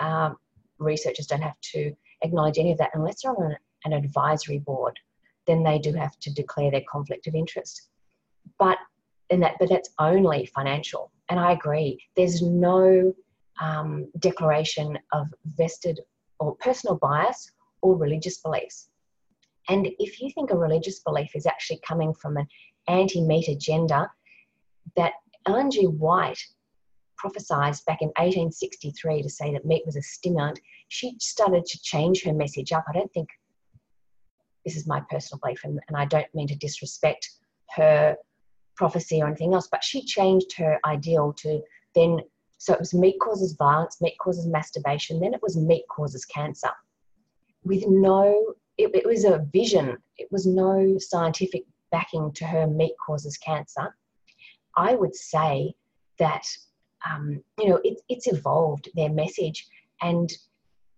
[0.00, 0.36] um,
[0.78, 4.98] researchers don't have to acknowledge any of that unless they're on an, advisory board.
[5.46, 7.88] Then they do have to declare their conflict of interest.
[8.58, 8.78] But
[9.30, 13.12] and that but that's only financial and i agree there's no
[13.60, 16.00] um, declaration of vested
[16.38, 17.50] or personal bias
[17.82, 18.88] or religious beliefs.
[19.68, 22.46] And if you think a religious belief is actually coming from an
[22.88, 24.10] anti-meat agenda
[24.94, 25.14] that
[25.46, 26.38] ellen g white
[27.18, 32.22] prophesied back in 1863 to say that meat was a stimulant she started to change
[32.22, 32.84] her message up.
[32.88, 33.28] I don't think
[34.64, 37.28] this is my personal belief and, and i don't mean to disrespect
[37.74, 38.16] her
[38.76, 41.60] prophecy or anything else, but she changed her ideal to
[41.94, 42.20] then,
[42.58, 46.70] so it was meat causes violence, meat causes masturbation, then it was meat causes cancer.
[47.64, 52.94] With no, it, it was a vision, it was no scientific backing to her meat
[53.04, 53.94] causes cancer.
[54.76, 55.74] I would say
[56.18, 56.46] that,
[57.08, 59.66] um, you know, it, it's evolved their message
[60.02, 60.30] and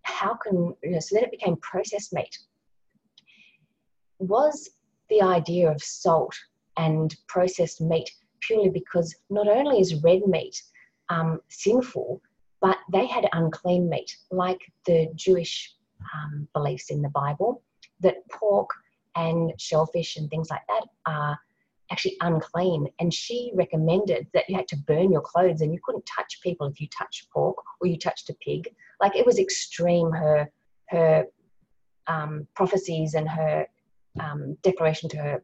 [0.03, 2.37] how can, you know, so then it became processed meat.
[4.19, 4.69] Was
[5.09, 6.35] the idea of salt
[6.77, 8.09] and processed meat
[8.41, 10.61] purely because not only is red meat
[11.09, 12.21] um, sinful,
[12.61, 15.73] but they had unclean meat, like the Jewish
[16.13, 17.63] um, beliefs in the Bible,
[18.01, 18.69] that pork
[19.15, 21.37] and shellfish and things like that are
[21.91, 22.87] actually unclean.
[22.99, 26.67] And she recommended that you had to burn your clothes and you couldn't touch people
[26.67, 28.69] if you touched pork or you touched a pig.
[29.01, 30.49] Like it was extreme, her,
[30.89, 31.25] her
[32.07, 33.67] um, prophecies and her
[34.19, 35.43] um, declaration to her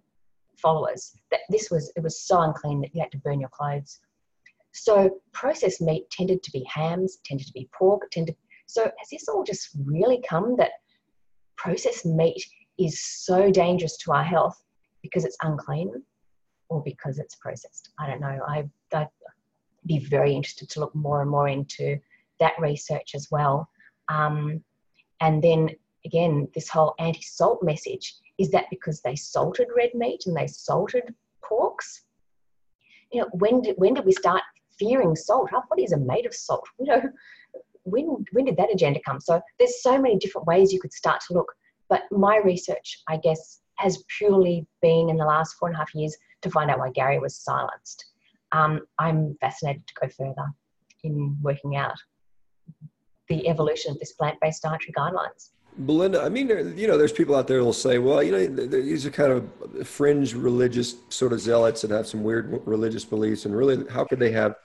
[0.57, 3.99] followers that this was it was so unclean that you had to burn your clothes.
[4.77, 8.35] So processed meat tended to be hams, tended to be pork, tended.
[8.67, 10.71] So has this all just really come that
[11.55, 12.45] processed meat
[12.77, 14.61] is so dangerous to our health
[15.01, 16.03] because it's unclean
[16.67, 17.91] or because it's processed?
[17.99, 18.39] I don't know.
[18.45, 19.07] I, I'd
[19.85, 21.97] be very interested to look more and more into
[22.41, 23.69] that research as well.
[24.09, 24.61] Um,
[25.21, 25.69] and then
[26.05, 31.15] again, this whole anti-salt message is that because they salted red meat and they salted
[31.41, 32.01] porks?
[33.13, 34.41] You know, when did when did we start
[34.79, 35.53] fearing salt?
[35.53, 36.67] Our bodies are made of salt.
[36.79, 37.01] You know,
[37.83, 39.19] when when did that agenda come?
[39.19, 41.51] So there's so many different ways you could start to look.
[41.87, 45.93] But my research, I guess, has purely been in the last four and a half
[45.93, 48.05] years to find out why Gary was silenced.
[48.51, 50.47] Um, I'm fascinated to go further
[51.03, 51.97] in working out
[53.29, 55.51] the evolution of this plant-based dietary guidelines.
[55.77, 59.05] Belinda, I mean, you know, there's people out there who'll say, well, you know, these
[59.05, 63.55] are kind of fringe religious sort of zealots that have some weird religious beliefs, and
[63.55, 64.55] really, how could they have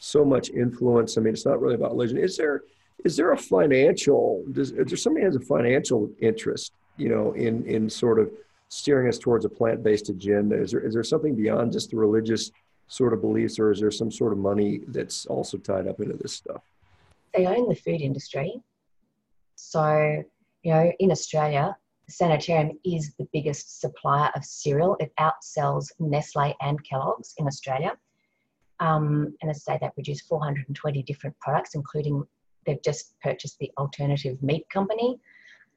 [0.00, 1.16] so much influence?
[1.16, 2.18] I mean, it's not really about religion.
[2.18, 2.62] Is there
[3.04, 4.44] is there a financial?
[4.52, 8.30] Does, is there somebody has a financial interest, you know, in in sort of
[8.68, 10.60] steering us towards a plant-based agenda?
[10.60, 12.50] Is there is there something beyond just the religious
[12.88, 16.16] sort of beliefs, or is there some sort of money that's also tied up into
[16.16, 16.62] this stuff?
[17.34, 18.60] They own the food industry,
[19.54, 20.24] so
[20.62, 21.76] you know in Australia,
[22.08, 24.96] Sanitarium is the biggest supplier of cereal.
[24.98, 27.96] It outsells Nestle and Kellogg's in Australia.
[28.80, 32.24] Um, and as I say, they produce 420 different products, including
[32.66, 35.18] they've just purchased the Alternative Meat Company.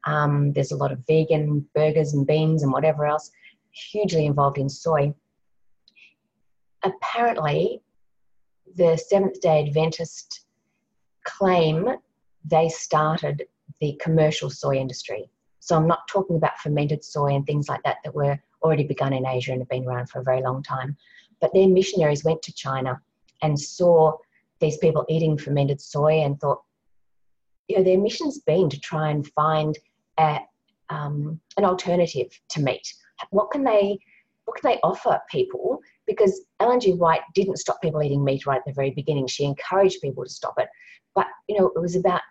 [0.05, 3.31] Um, there's a lot of vegan burgers and beans and whatever else,
[3.71, 5.13] hugely involved in soy.
[6.83, 7.81] Apparently,
[8.75, 10.45] the Seventh day Adventist
[11.23, 11.87] claim
[12.45, 13.43] they started
[13.79, 15.29] the commercial soy industry.
[15.59, 19.13] So I'm not talking about fermented soy and things like that that were already begun
[19.13, 20.97] in Asia and have been around for a very long time.
[21.43, 23.01] But their missionaries went to China
[23.41, 24.13] and saw
[24.61, 26.61] these people eating fermented soy and thought,
[27.67, 29.77] you know, their mission's been to try and find
[30.17, 30.39] a,
[30.89, 32.93] um, an alternative to meat.
[33.31, 33.99] What can they
[34.45, 35.81] what can they offer people?
[36.07, 36.93] Because Ellen G.
[36.93, 39.27] White didn't stop people eating meat right at the very beginning.
[39.27, 40.69] She encouraged people to stop it.
[41.13, 42.21] But you know, it was about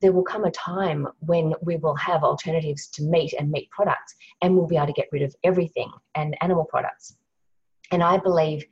[0.00, 4.14] there will come a time when we will have alternatives to meat and meat products,
[4.40, 7.16] and we'll be able to get rid of everything and animal products.
[7.92, 8.64] And I believe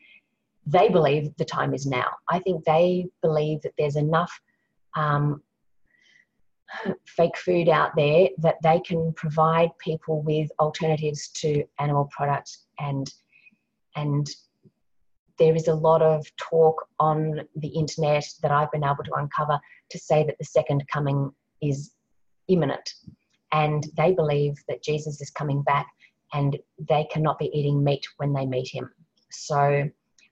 [0.66, 2.08] they believe the time is now.
[2.28, 4.32] I think they believe that there's enough
[4.96, 5.42] um,
[7.06, 13.12] fake food out there that they can provide people with alternatives to animal products and
[13.96, 14.30] and
[15.40, 19.58] there is a lot of talk on the internet that I've been able to uncover
[19.90, 21.92] to say that the second coming is
[22.46, 22.94] imminent.
[23.50, 25.86] And they believe that Jesus is coming back
[26.34, 28.90] and they cannot be eating meat when they meet him.
[29.30, 29.88] So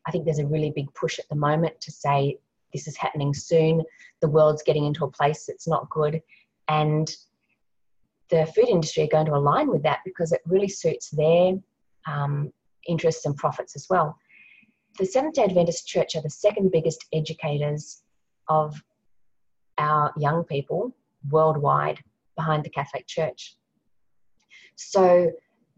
[0.07, 2.39] I think there's a really big push at the moment to say
[2.73, 3.83] this is happening soon.
[4.21, 6.23] The world's getting into a place that's not good.
[6.69, 7.11] And
[8.31, 11.55] the food industry are going to align with that because it really suits their
[12.07, 12.53] um,
[12.87, 14.19] interests and profits as well
[14.99, 18.03] the Seventh day Adventist Church are the second biggest educators
[18.49, 18.83] of
[19.79, 20.95] our young people
[21.31, 22.03] worldwide
[22.37, 23.57] behind the Catholic Church.
[24.75, 25.31] So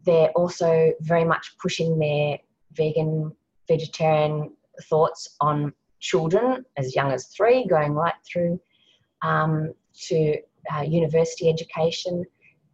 [0.06, 2.38] they're also very much pushing their
[2.72, 3.32] vegan,
[3.68, 4.52] vegetarian
[4.84, 8.60] thoughts on children as young as three, going right through
[9.22, 9.72] um,
[10.08, 10.36] to
[10.74, 12.24] uh, university education.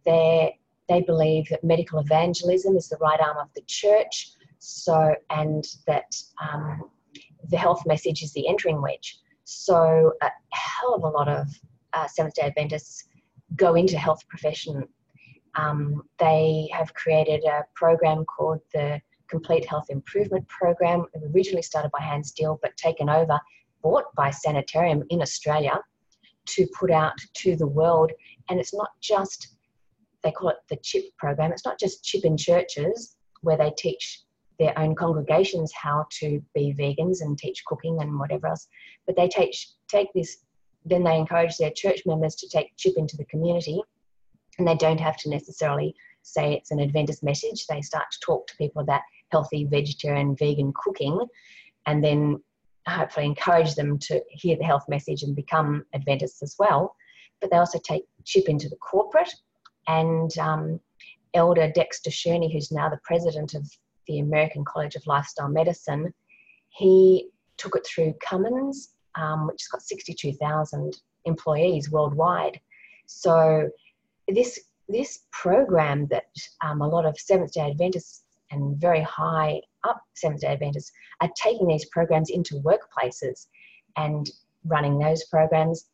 [0.05, 0.57] They
[0.87, 6.15] they believe that medical evangelism is the right arm of the church so, and that
[6.41, 6.89] um,
[7.49, 9.19] the health message is the entering wedge.
[9.43, 11.47] So, a hell of a lot of
[11.93, 13.05] uh, Seventh day Adventists
[13.55, 14.87] go into health profession.
[15.55, 22.01] Um, they have created a program called the Complete Health Improvement Program, originally started by
[22.01, 23.39] Hans Diehl, but taken over,
[23.81, 25.79] bought by Sanitarium in Australia
[26.47, 28.11] to put out to the world.
[28.49, 29.55] And it's not just,
[30.23, 34.21] they call it the CHIP program, it's not just CHIP in churches where they teach
[34.59, 38.67] their own congregations how to be vegans and teach cooking and whatever else.
[39.05, 39.55] But they take
[39.87, 40.37] take this,
[40.85, 43.81] then they encourage their church members to take chip into the community,
[44.57, 47.67] and they don't have to necessarily say it's an Adventist message.
[47.67, 51.19] They start to talk to people about healthy vegetarian, vegan cooking,
[51.85, 52.41] and then
[52.87, 56.95] hopefully encourage them to hear the health message and become Adventists as well.
[57.41, 59.33] But they also take chip into the corporate,
[59.87, 60.79] and um,
[61.33, 63.69] Elder Dexter Shurney, who's now the president of
[64.07, 66.13] the American College of Lifestyle Medicine,
[66.69, 72.59] he took it through Cummins, um, which has got 62,000 employees worldwide.
[73.05, 73.69] So
[74.27, 74.59] this
[74.89, 76.29] this program that
[76.63, 81.29] um, a lot of Seventh Day Adventists and very high up Seventh Day Adventists are
[81.35, 83.47] taking these programs into workplaces
[83.95, 84.29] and
[84.65, 85.85] running those programs.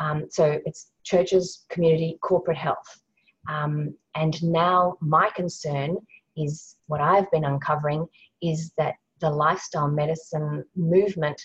[0.00, 3.00] Um, so it's churches, community, corporate health.
[3.48, 5.96] Um, and now my concern
[6.36, 8.06] is what I've been uncovering
[8.42, 11.40] is that the lifestyle medicine movement,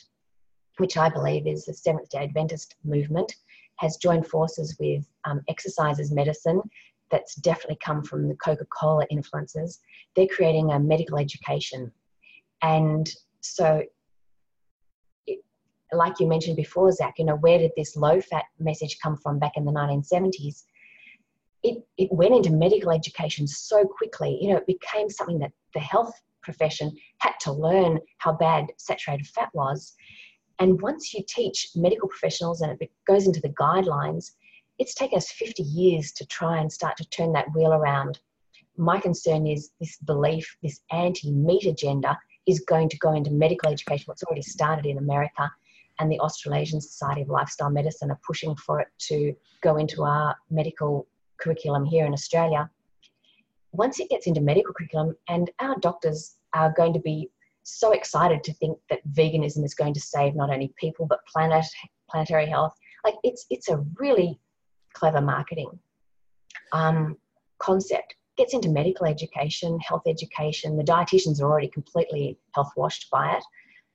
[0.77, 3.35] which I believe is the Seventh day Adventist movement,
[3.75, 6.61] has joined forces with um, exercises medicine
[7.11, 9.79] that's definitely come from the Coca Cola influences.
[10.15, 11.91] They're creating a medical education.
[12.61, 13.09] And
[13.41, 13.83] so,
[15.27, 15.39] it,
[15.91, 19.39] like you mentioned before, Zach, you know, where did this low fat message come from
[19.39, 20.63] back in the 1970s?
[21.63, 24.37] it, it went into medical education so quickly.
[24.41, 29.27] You know, it became something that the health profession had to learn how bad saturated
[29.27, 29.93] fat was.
[30.59, 34.31] And once you teach medical professionals and it goes into the guidelines,
[34.79, 38.19] it's taken us 50 years to try and start to turn that wheel around.
[38.77, 42.17] My concern is this belief, this anti meat agenda,
[42.47, 44.05] is going to go into medical education.
[44.07, 45.51] What's already started in America,
[45.99, 50.35] and the Australasian Society of Lifestyle Medicine are pushing for it to go into our
[50.49, 51.05] medical
[51.37, 52.69] curriculum here in Australia.
[53.71, 57.29] once it gets into medical curriculum, and our doctors are going to be
[57.63, 61.65] so excited to think that veganism is going to save not only people but planet
[62.09, 62.75] planetary health.
[63.05, 64.39] Like it's it's a really
[64.93, 65.79] clever marketing
[66.71, 67.17] um,
[67.59, 68.15] concept.
[68.37, 70.77] Gets into medical education, health education.
[70.77, 73.43] The dietitians are already completely health washed by it.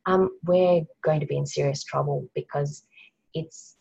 [0.06, 2.84] Um, we're going to be in serious trouble because
[3.32, 3.76] it's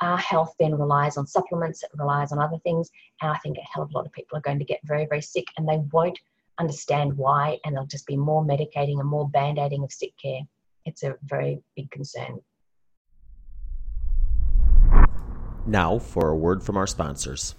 [0.00, 2.90] our health then relies on supplements, it relies on other things,
[3.20, 5.06] and I think a hell of a lot of people are going to get very,
[5.06, 6.18] very sick and they won't
[6.58, 10.40] understand why, and there'll just be more medicating and more band aiding of sick care.
[10.86, 12.40] It's a very big concern.
[15.66, 17.54] Now for a word from our sponsors.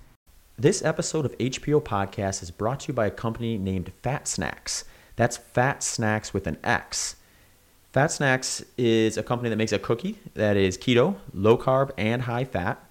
[0.58, 4.86] This episode of HPO Podcast is brought to you by a company named Fat Snacks.
[5.16, 7.16] That's Fat Snacks with an X.
[7.92, 12.24] Fat Snacks is a company that makes a cookie that is keto, low carb, and
[12.24, 12.84] high fat.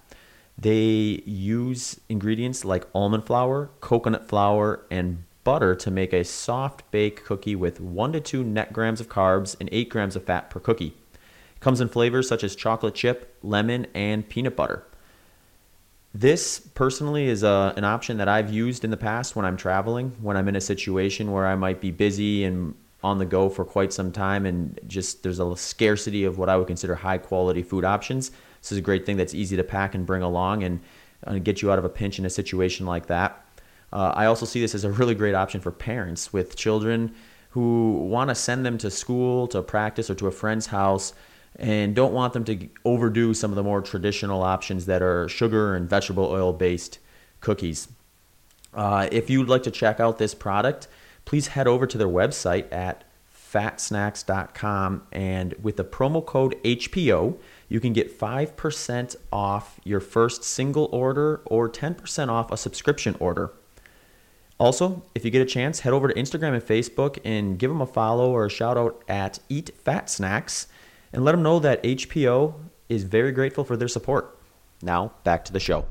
[0.57, 7.25] They use ingredients like almond flour, coconut flour, and butter to make a soft bake
[7.25, 10.59] cookie with 1 to 2 net grams of carbs and 8 grams of fat per
[10.59, 10.95] cookie.
[11.55, 14.85] It comes in flavors such as chocolate chip, lemon, and peanut butter.
[16.13, 19.55] This personally is a, uh, an option that I've used in the past when I'm
[19.55, 23.49] traveling, when I'm in a situation where I might be busy and on the go
[23.49, 27.17] for quite some time and just there's a scarcity of what I would consider high
[27.17, 28.31] quality food options.
[28.61, 30.81] This is a great thing that's easy to pack and bring along and
[31.25, 33.45] uh, get you out of a pinch in a situation like that.
[33.93, 37.15] Uh, I also see this as a really great option for parents with children
[37.51, 41.13] who want to send them to school, to practice, or to a friend's house
[41.57, 45.75] and don't want them to overdo some of the more traditional options that are sugar
[45.75, 46.99] and vegetable oil based
[47.39, 47.87] cookies.
[48.73, 50.87] Uh, if you'd like to check out this product,
[51.25, 53.03] please head over to their website at
[53.51, 57.37] fatsnacks.com and with the promo code HPO,
[57.67, 63.51] you can get 5% off your first single order or 10% off a subscription order.
[64.57, 67.81] Also, if you get a chance, head over to Instagram and Facebook and give them
[67.81, 70.67] a follow or a shout out at Eat Fat Snacks
[71.13, 72.53] and let them know that HPO
[72.89, 74.37] is very grateful for their support.
[74.81, 75.85] Now, back to the show.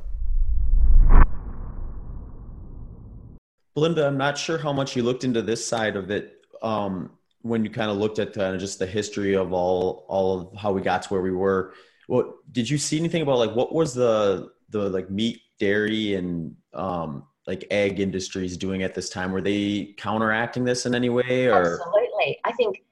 [3.74, 7.10] Belinda, I'm not sure how much you looked into this side of it um,
[7.42, 10.72] when you kind of looked at uh, just the history of all all of how
[10.72, 11.72] we got to where we were.
[12.08, 16.56] What did you see anything about like what was the the like meat, dairy, and
[16.74, 19.30] um, like egg industries doing at this time?
[19.30, 21.46] Were they counteracting this in any way?
[21.46, 22.82] Or absolutely, I think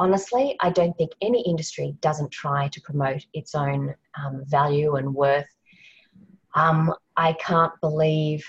[0.00, 5.14] honestly, I don't think any industry doesn't try to promote its own um, value and
[5.14, 5.46] worth.
[6.54, 8.42] Um, I can't believe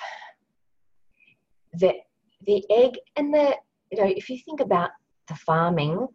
[1.74, 1.96] that
[2.48, 3.58] the egg and the,
[3.92, 4.92] you know, if you think about
[5.28, 6.08] the farming,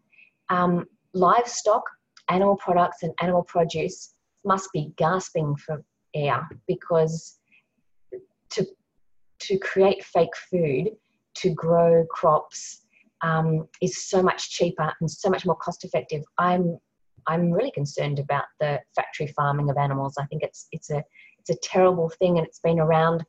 [0.48, 1.84] um, livestock,
[2.28, 5.84] animal products, and animal produce must be gasping for
[6.14, 7.38] air because
[8.50, 8.66] to,
[9.40, 10.96] to create fake food,
[11.34, 12.85] to grow crops,
[13.22, 16.22] um, is so much cheaper and so much more cost effective.
[16.38, 16.78] I'm
[17.28, 20.14] I'm really concerned about the factory farming of animals.
[20.18, 21.02] I think it's it's a
[21.38, 23.24] it's a terrible thing, and it's been around.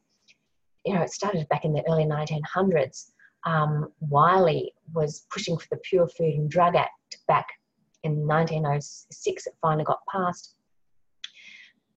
[0.85, 3.11] You know, it started back in the early 1900s.
[3.45, 7.45] Um, Wiley was pushing for the Pure Food and Drug Act back
[8.03, 9.47] in 1906.
[9.47, 10.55] It finally got passed,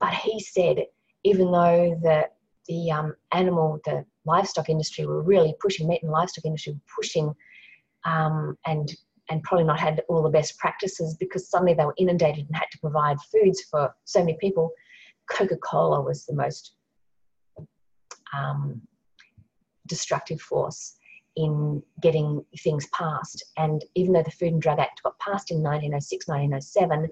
[0.00, 0.84] but he said
[1.24, 2.28] even though the
[2.68, 7.34] the um, animal, the livestock industry were really pushing meat and livestock industry were pushing
[8.04, 8.94] um, and
[9.28, 12.66] and probably not had all the best practices because suddenly they were inundated and had
[12.72, 14.72] to provide foods for so many people.
[15.30, 16.74] Coca Cola was the most
[18.36, 18.80] um,
[19.86, 20.96] destructive force
[21.36, 23.44] in getting things passed.
[23.56, 27.08] And even though the Food and Drug Act got passed in 1906, 1907,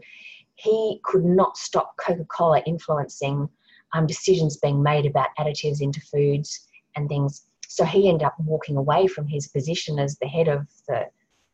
[0.56, 3.48] he could not stop Coca Cola influencing
[3.94, 6.66] um, decisions being made about additives into foods
[6.96, 10.66] and things so he ended up walking away from his position as the head of
[10.88, 11.04] the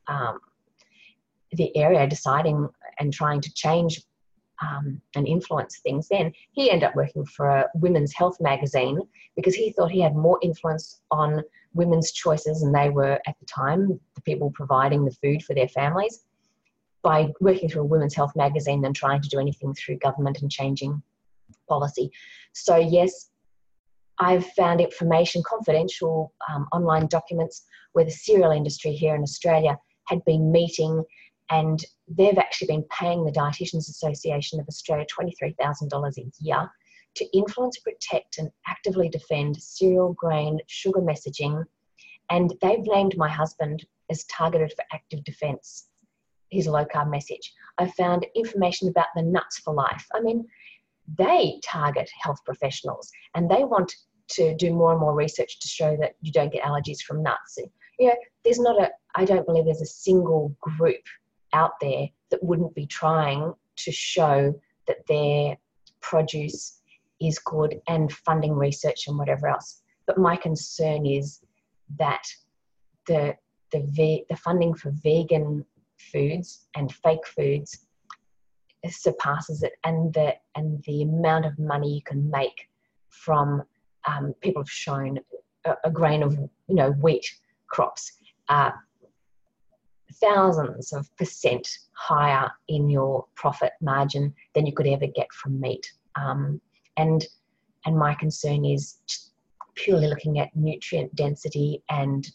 [0.07, 0.39] um,
[1.53, 4.03] the area, deciding and trying to change
[4.63, 6.09] um, and influence things.
[6.09, 9.01] Then he ended up working for a women's health magazine
[9.35, 11.43] because he thought he had more influence on
[11.75, 15.69] women's choices, and they were at the time the people providing the food for their
[15.69, 16.25] families
[17.03, 20.51] by working through a women's health magazine than trying to do anything through government and
[20.51, 21.03] changing
[21.69, 22.11] policy.
[22.53, 23.31] So yes,
[24.19, 30.25] I've found information, confidential um, online documents, where the cereal industry here in Australia had
[30.25, 31.05] been meeting
[31.51, 36.71] and they've actually been paying the Dietitians Association of Australia $23,000 a year
[37.17, 41.65] to influence, protect, and actively defend cereal, grain, sugar messaging.
[42.31, 45.89] And they've named my husband as targeted for active defense,
[46.51, 47.53] his low carb message.
[47.79, 50.07] I found information about the nuts for life.
[50.15, 50.47] I mean,
[51.19, 53.93] they target health professionals and they want
[54.29, 57.59] to do more and more research to show that you don't get allergies from nuts.
[57.99, 61.03] You know, there's not a, I don't believe there's a single group
[61.53, 64.55] out there that wouldn't be trying to show
[64.87, 65.57] that their
[66.01, 66.81] produce
[67.21, 69.83] is good and funding research and whatever else.
[70.07, 71.41] But my concern is
[71.99, 72.23] that
[73.07, 73.37] the
[73.73, 75.65] the the funding for vegan
[76.13, 77.87] foods and fake foods
[78.93, 82.69] surpasses it, and the and the amount of money you can make
[83.09, 83.63] from
[84.07, 85.19] um, people have shown
[85.65, 87.27] a, a, grain of you know wheat
[87.69, 88.13] crops
[88.49, 88.71] uh,
[90.21, 95.91] thousands of percent higher in your profit margin than you could ever get from meat.
[96.17, 96.61] Um,
[96.97, 97.27] and
[97.87, 98.99] and my concern is
[99.75, 102.31] purely looking at nutrient density and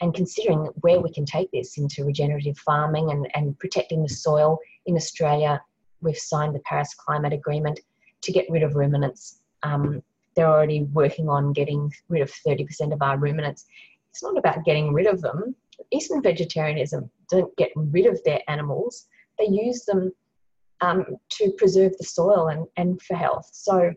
[0.00, 4.58] and considering where we can take this into regenerative farming and, and protecting the soil
[4.84, 5.60] in Australia,
[6.00, 7.80] we've signed the Paris Climate Agreement
[8.22, 9.40] to get rid of ruminants.
[9.62, 10.02] Um,
[10.34, 13.66] they're already working on getting rid of 30% of our ruminants.
[14.10, 15.54] It's not about getting rid of them.
[15.90, 19.06] Eastern vegetarianism don't get rid of their animals,
[19.38, 20.12] they use them
[20.80, 23.48] um, to preserve the soil and, and for health.
[23.52, 23.92] So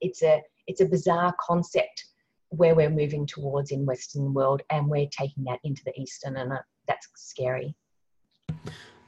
[0.00, 2.04] it's a it's a bizarre concept
[2.50, 6.52] where we're moving towards in Western world, and we're taking that into the Eastern, and
[6.52, 7.74] uh, that's scary.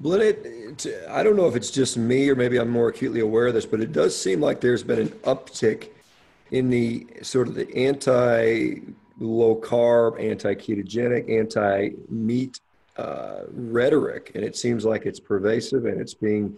[0.00, 0.76] Blinn,
[1.08, 3.66] I don't know if it's just me or maybe I'm more acutely aware of this,
[3.66, 5.90] but it does seem like there's been an uptick
[6.52, 8.80] in the sort of the anti
[9.18, 12.60] low carb, anti ketogenic, anti meat
[12.96, 16.56] uh, rhetoric, and it seems like it's pervasive and it's being,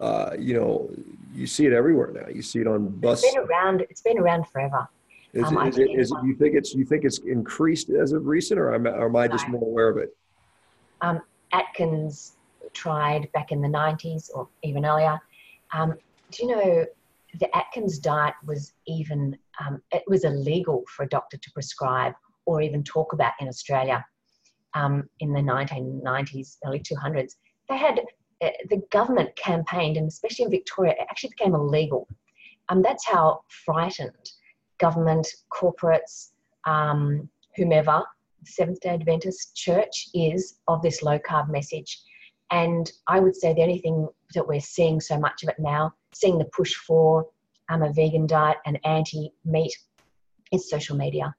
[0.00, 0.90] uh, you know,
[1.34, 2.28] you see it everywhere now.
[2.28, 3.22] You see it on bus.
[3.22, 3.82] It's been around.
[3.82, 4.88] It's been around forever.
[5.34, 8.12] Is, um, it, is, it, is it, you think it's you think it's increased as
[8.12, 9.58] of recent, or am, or am I just no.
[9.58, 10.16] more aware of it?
[11.02, 11.20] Um,
[11.52, 12.36] Atkins
[12.72, 15.18] tried back in the 90s or even earlier.
[15.72, 15.94] Um,
[16.30, 16.86] do you know
[17.38, 22.14] the Atkins diet was even um, it was illegal for a doctor to prescribe
[22.46, 24.04] or even talk about in Australia
[24.74, 27.36] um, in the 1990s, early 200s.
[27.68, 28.00] They had
[28.42, 32.08] uh, the government campaigned, and especially in Victoria, it actually became illegal.
[32.68, 34.30] Um, that's how frightened
[34.78, 36.30] government, corporates,
[36.66, 38.02] um, whomever,
[38.44, 42.00] Seventh day Adventist Church is of this low carb message.
[42.50, 45.94] And I would say the only thing that we're seeing so much of it now,
[46.12, 47.26] seeing the push for
[47.68, 49.76] um, a vegan diet and anti meat,
[50.52, 51.34] is social media.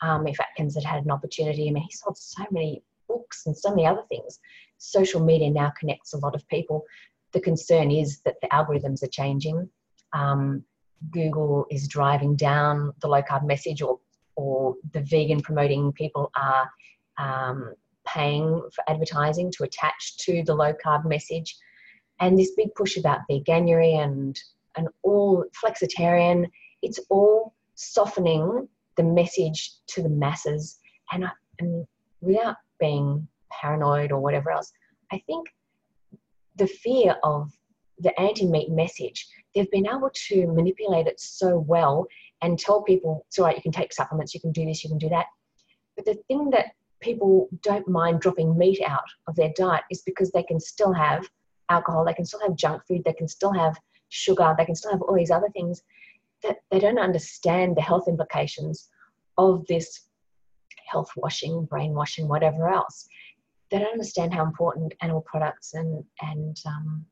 [0.00, 3.56] Um, if Atkins had had an opportunity, I mean, he sold so many books and
[3.56, 4.38] so many other things.
[4.78, 6.84] Social media now connects a lot of people.
[7.32, 9.68] The concern is that the algorithms are changing.
[10.12, 10.64] Um,
[11.10, 13.98] Google is driving down the low carb message, or
[14.36, 16.70] or the vegan promoting people are
[17.18, 17.74] um,
[18.14, 21.56] paying for advertising to attach to the low carb message.
[22.20, 24.38] And this big push about veganuary and,
[24.76, 26.48] and all flexitarian,
[26.82, 30.78] it's all softening the message to the masses.
[31.12, 31.86] And, I, and
[32.20, 34.72] without being paranoid or whatever else,
[35.12, 35.48] I think
[36.56, 37.50] the fear of
[37.98, 42.06] the anti meat message, they've been able to manipulate it so well
[42.42, 44.90] and tell people, it's all right, you can take supplements, you can do this, you
[44.90, 45.26] can do that.
[45.96, 46.72] But the thing that
[47.04, 51.28] people don't mind dropping meat out of their diet is because they can still have
[51.68, 53.76] alcohol, they can still have junk food, they can still have
[54.08, 55.82] sugar, they can still have all these other things
[56.42, 58.88] that they don't understand the health implications
[59.36, 60.06] of this
[60.90, 63.06] health washing, brainwashing, whatever else.
[63.70, 67.04] They don't understand how important animal products and and um,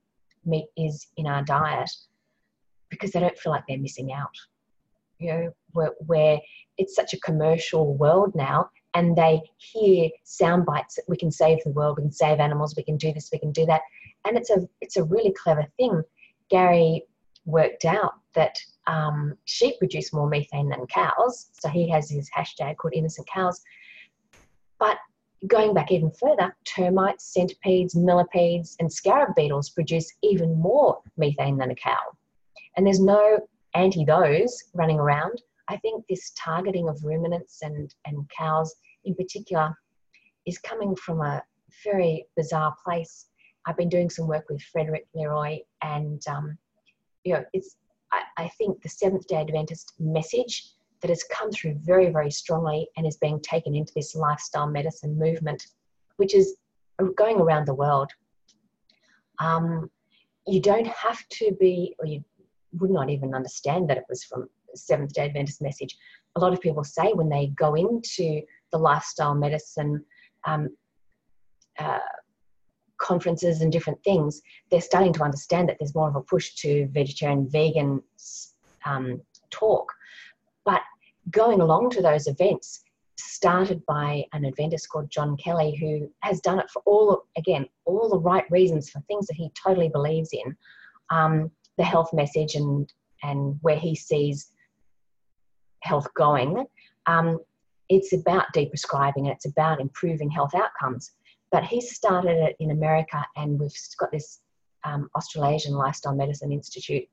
[0.45, 1.90] meat is in our diet
[2.88, 4.36] because they don't feel like they're missing out.
[5.18, 6.40] You know, where, where
[6.78, 11.59] it's such a commercial world now, and they hear sound bites that we can save
[11.64, 13.82] the world, we can save animals, we can do this, we can do that.
[14.26, 16.03] And it's a it's a really clever thing.
[16.51, 17.05] Gary
[17.45, 22.76] worked out that um, sheep produce more methane than cows, so he has his hashtag
[22.76, 23.61] called innocent cows.
[24.78, 24.99] But
[25.47, 31.70] going back even further, termites, centipedes, millipedes, and scarab beetles produce even more methane than
[31.70, 31.99] a cow.
[32.76, 33.40] And there's no
[33.74, 35.43] anti those running around.
[35.72, 38.74] I think this targeting of ruminants and, and cows
[39.06, 39.74] in particular
[40.44, 41.42] is coming from a
[41.82, 43.28] very bizarre place.
[43.64, 46.58] I've been doing some work with Frederick Leroy, and um,
[47.24, 47.76] you know, it's
[48.12, 50.68] I, I think the Seventh Day Adventist message
[51.00, 55.18] that has come through very, very strongly and is being taken into this lifestyle medicine
[55.18, 55.68] movement,
[56.16, 56.56] which is
[57.16, 58.10] going around the world.
[59.38, 59.90] Um,
[60.46, 62.22] you don't have to be, or you
[62.78, 65.96] would not even understand that it was from Seventh day Adventist message.
[66.36, 70.04] A lot of people say when they go into the lifestyle medicine
[70.46, 70.68] um,
[71.78, 71.98] uh,
[72.98, 76.88] conferences and different things, they're starting to understand that there's more of a push to
[76.92, 78.02] vegetarian, vegan
[78.84, 79.20] um,
[79.50, 79.92] talk.
[80.64, 80.80] But
[81.30, 82.82] going along to those events
[83.18, 88.08] started by an Adventist called John Kelly, who has done it for all, again, all
[88.08, 90.56] the right reasons for things that he totally believes in.
[91.10, 92.92] Um, the health message and
[93.22, 94.51] and where he sees
[95.83, 96.64] health going.
[97.07, 97.39] Um,
[97.89, 101.12] it's about deprescribing and it's about improving health outcomes.
[101.51, 104.41] But he started it in America, and we've got this
[104.85, 107.05] um, Australasian Lifestyle Medicine Institute,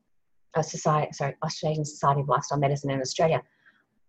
[0.56, 3.42] a society, sorry, Australasian Society of Lifestyle Medicine in Australia.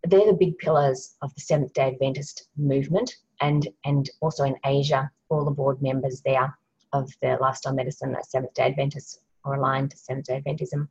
[0.05, 5.11] They're the big pillars of the Seventh Day Adventist movement, and and also in Asia,
[5.31, 6.57] all the board members there
[6.93, 10.89] of the Lifestyle Medicine Seventh Day Adventists are aligned to Seventh Day Adventism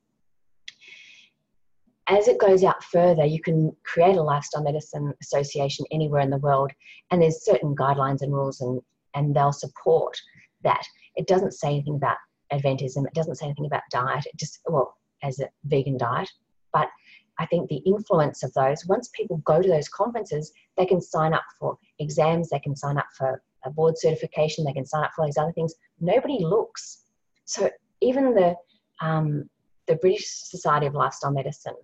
[2.09, 6.37] as it goes out further, you can create a lifestyle medicine association anywhere in the
[6.37, 6.71] world,
[7.11, 8.81] and there's certain guidelines and rules, and,
[9.13, 10.17] and they'll support
[10.63, 10.83] that.
[11.15, 12.17] It doesn't say anything about
[12.51, 16.29] Adventism, it doesn't say anything about diet, it just, well, as a vegan diet,
[16.73, 16.89] but
[17.37, 21.33] I think the influence of those, once people go to those conferences, they can sign
[21.33, 25.11] up for exams, they can sign up for a board certification, they can sign up
[25.15, 25.73] for these other things.
[25.99, 27.03] Nobody looks.
[27.45, 27.69] So
[28.01, 28.55] even the
[29.01, 29.49] um,
[29.87, 31.75] the British Society of Lifestyle Medicine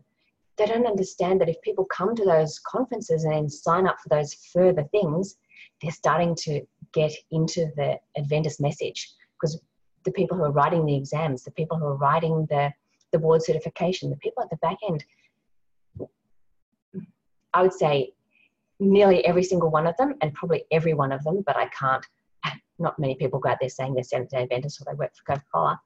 [0.57, 4.33] they don't understand that if people come to those conferences and sign up for those
[4.33, 5.37] further things,
[5.81, 6.61] they're starting to
[6.93, 9.13] get into the Adventist message.
[9.33, 9.59] Because
[10.05, 12.71] the people who are writing the exams, the people who are writing the,
[13.11, 15.03] the board certification, the people at the back end,
[17.53, 18.13] I would say
[18.79, 22.05] nearly every single one of them, and probably every one of them, but I can't,
[22.79, 25.33] not many people go out there saying they're Seventh day Adventists or they work for
[25.33, 25.81] Coca Cola,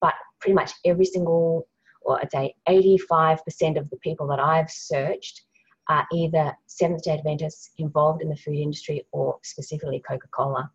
[0.00, 1.66] but pretty much every single
[2.04, 5.42] or I'd say 85% of the people that I've searched
[5.88, 10.70] are either Seventh day Adventists involved in the food industry or specifically Coca Cola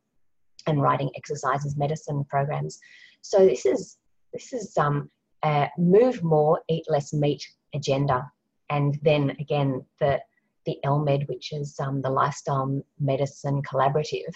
[0.68, 2.80] and writing exercises, medicine programs.
[3.22, 3.98] So this is
[4.34, 5.10] this is um,
[5.44, 8.32] a move more, eat less meat agenda,
[8.70, 10.22] and then again the
[10.66, 14.34] the LMED, which is um, the Lifestyle Medicine Collaborative,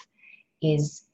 [0.62, 1.04] is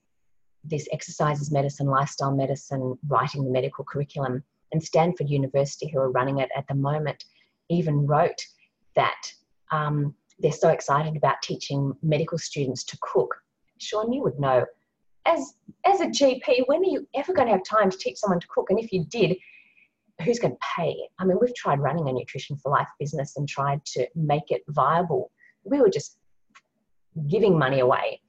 [0.64, 4.42] this exercises medicine, lifestyle medicine, writing the medical curriculum
[4.72, 7.24] and Stanford University, who are running it at the moment,
[7.68, 8.40] even wrote
[8.96, 9.32] that
[9.70, 13.34] um, they're so excited about teaching medical students to cook.
[13.78, 14.64] Sean, you would know.
[15.26, 15.54] As,
[15.84, 18.46] as a GP, when are you ever going to have time to teach someone to
[18.48, 18.70] cook?
[18.70, 19.36] And if you did,
[20.24, 20.96] who's going to pay?
[21.18, 24.62] I mean, we've tried running a Nutrition for Life business and tried to make it
[24.68, 25.30] viable.
[25.64, 26.18] We were just
[27.28, 28.20] giving money away.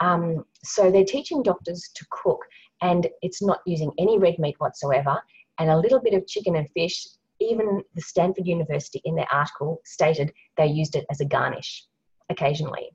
[0.00, 2.40] Um, so they're teaching doctors to cook,
[2.82, 5.22] and it's not using any red meat whatsoever
[5.58, 7.06] and a little bit of chicken and fish.
[7.40, 11.84] Even the Stanford University in their article stated they used it as a garnish
[12.30, 12.90] occasionally.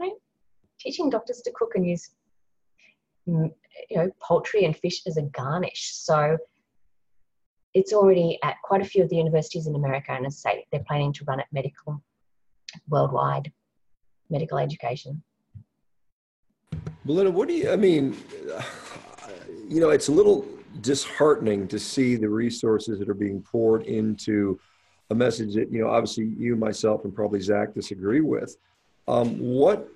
[0.00, 0.12] Right?
[0.80, 2.10] Teaching doctors to cook and use
[3.28, 3.50] mm,
[3.90, 5.92] you know poultry and fish as a garnish.
[5.94, 6.36] So
[7.74, 10.66] it's already at quite a few of the universities in America, and as I say,
[10.72, 12.02] they're planning to run it medical
[12.88, 13.52] worldwide
[14.30, 15.22] medical education.
[17.04, 17.70] Belinda, what do you?
[17.70, 18.16] I mean,
[19.68, 20.44] you know, it's a little
[20.80, 24.58] disheartening to see the resources that are being poured into
[25.10, 28.56] a message that you know obviously you myself and probably zach disagree with.
[29.08, 29.88] Um, what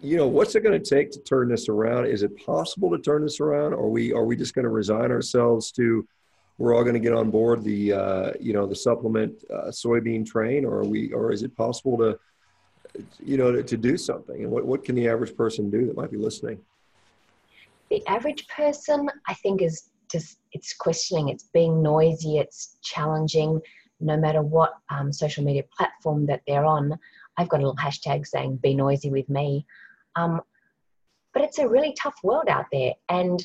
[0.00, 2.06] you know what's it going to take to turn this around?
[2.06, 3.74] Is it possible to turn this around?
[3.74, 6.06] Or are we are we just going to resign ourselves to
[6.58, 10.24] we're all going to get on board the uh, you know the supplement uh, soybean
[10.24, 12.18] train or are we or is it possible to
[13.24, 14.42] you know to, to do something?
[14.42, 16.60] And what, what can the average person do that might be listening?
[17.90, 23.60] The average person i think is just it's questioning, it's being noisy, it's challenging,
[24.00, 26.98] no matter what um, social media platform that they're on.
[27.38, 29.66] I've got a little hashtag saying "Be noisy with me,"
[30.16, 30.42] um,
[31.32, 33.44] but it's a really tough world out there, and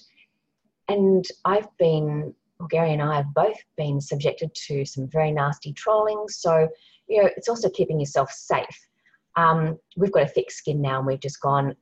[0.89, 2.33] and I've been
[2.69, 6.25] Gary and I have both been subjected to some very nasty trolling.
[6.27, 6.67] So
[7.07, 8.87] you know, it's also keeping yourself safe.
[9.35, 11.75] Um, we've got a thick skin now, and we've just gone.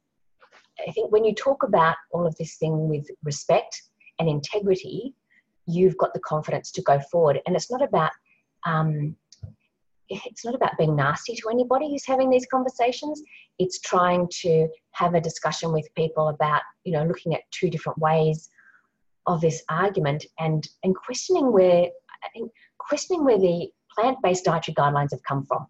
[0.88, 3.81] I think when you talk about all of this thing with respect
[4.20, 5.13] and integrity,
[5.66, 7.39] you've got the confidence to go forward.
[7.45, 8.11] And it's not about
[8.66, 9.16] um,
[10.09, 13.22] it's not about being nasty to anybody who's having these conversations.
[13.57, 17.97] It's trying to have a discussion with people about, you know, looking at two different
[17.97, 18.49] ways
[19.26, 21.86] of this argument and and questioning where
[22.24, 25.66] I think questioning where the plant-based dietary guidelines have come from.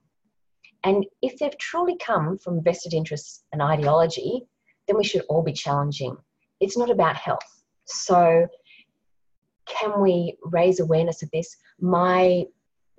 [0.84, 4.42] And if they've truly come from vested interests and ideology,
[4.88, 6.16] then we should all be challenging.
[6.60, 7.55] It's not about health.
[7.86, 8.48] So,
[9.66, 11.58] can we raise awareness of this?
[11.80, 12.46] My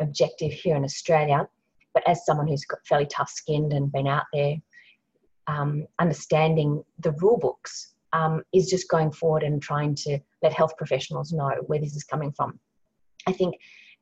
[0.00, 1.48] objective here in Australia,
[1.94, 4.56] but as someone who's got fairly tough skinned and been out there,
[5.46, 10.76] um, understanding the rule books um, is just going forward and trying to let health
[10.76, 12.58] professionals know where this is coming from.
[13.26, 13.56] I think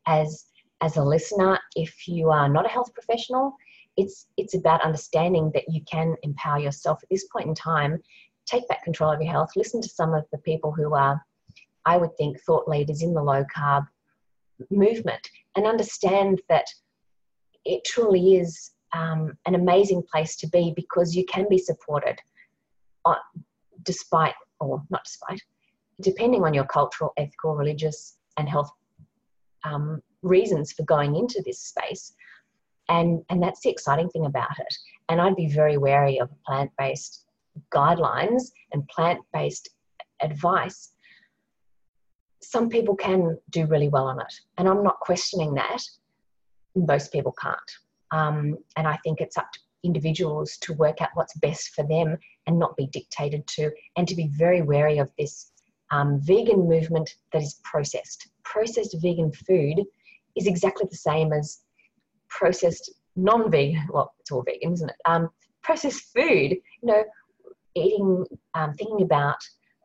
[0.07, 0.47] as
[0.81, 3.57] as a listener, if you are not a health professional,
[3.97, 8.03] it's it's about understanding that you can empower yourself at this point in time.
[8.47, 9.51] Take back control of your health.
[9.57, 11.25] Listen to some of the people who are,
[11.87, 13.87] I would think, thought leaders in the low carb
[14.71, 16.67] movement, and understand that
[17.65, 22.19] it truly is um, an amazing place to be because you can be supported,
[23.05, 23.17] on,
[23.83, 25.41] despite or not despite,
[26.01, 28.71] depending on your cultural, ethical, religious, and health
[29.65, 32.15] um, reasons for going into this space.
[32.89, 34.75] And, and that's the exciting thing about it.
[35.09, 37.24] And I'd be very wary of a plant based
[37.73, 39.69] guidelines and plant based
[40.21, 40.91] advice.
[42.43, 44.35] Some people can do really well on it.
[44.59, 45.83] And I'm not questioning that.
[46.75, 47.59] Most people can't.
[48.11, 52.17] Um, and I think it's up to individuals to work out what's best for them
[52.47, 55.53] and not be dictated to, and to be very wary of this
[55.91, 58.29] um, vegan movement that is processed.
[58.45, 59.83] Processed vegan food
[60.37, 61.61] is exactly the same as
[62.29, 63.89] processed non-vegan.
[63.91, 64.97] Well, it's all vegan, isn't it?
[65.05, 65.31] Um,
[65.63, 66.53] processed food.
[66.53, 67.05] You know,
[67.75, 69.37] eating, um, thinking about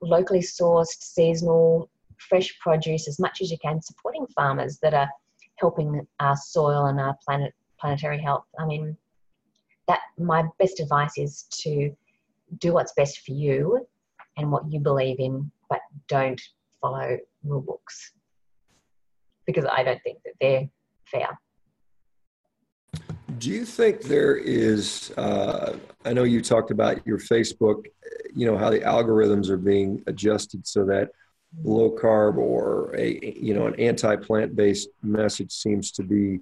[0.01, 5.09] locally sourced, seasonal, fresh produce as much as you can, supporting farmers that are
[5.55, 8.45] helping our soil and our planet planetary health.
[8.59, 8.97] I mean,
[9.87, 11.95] that my best advice is to
[12.59, 13.87] do what's best for you
[14.37, 16.41] and what you believe in, but don't
[16.81, 18.13] follow rule books
[19.45, 20.69] because I don't think that they're
[21.05, 21.39] fair.
[23.39, 25.11] Do you think there is?
[25.17, 27.85] Uh, I know you talked about your Facebook.
[28.35, 31.11] You know how the algorithms are being adjusted so that
[31.63, 36.39] low carb or a you know an anti plant based message seems to be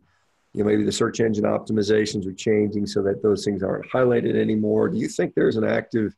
[0.54, 4.36] you know maybe the search engine optimizations are changing so that those things aren't highlighted
[4.36, 6.14] anymore do you think there's an active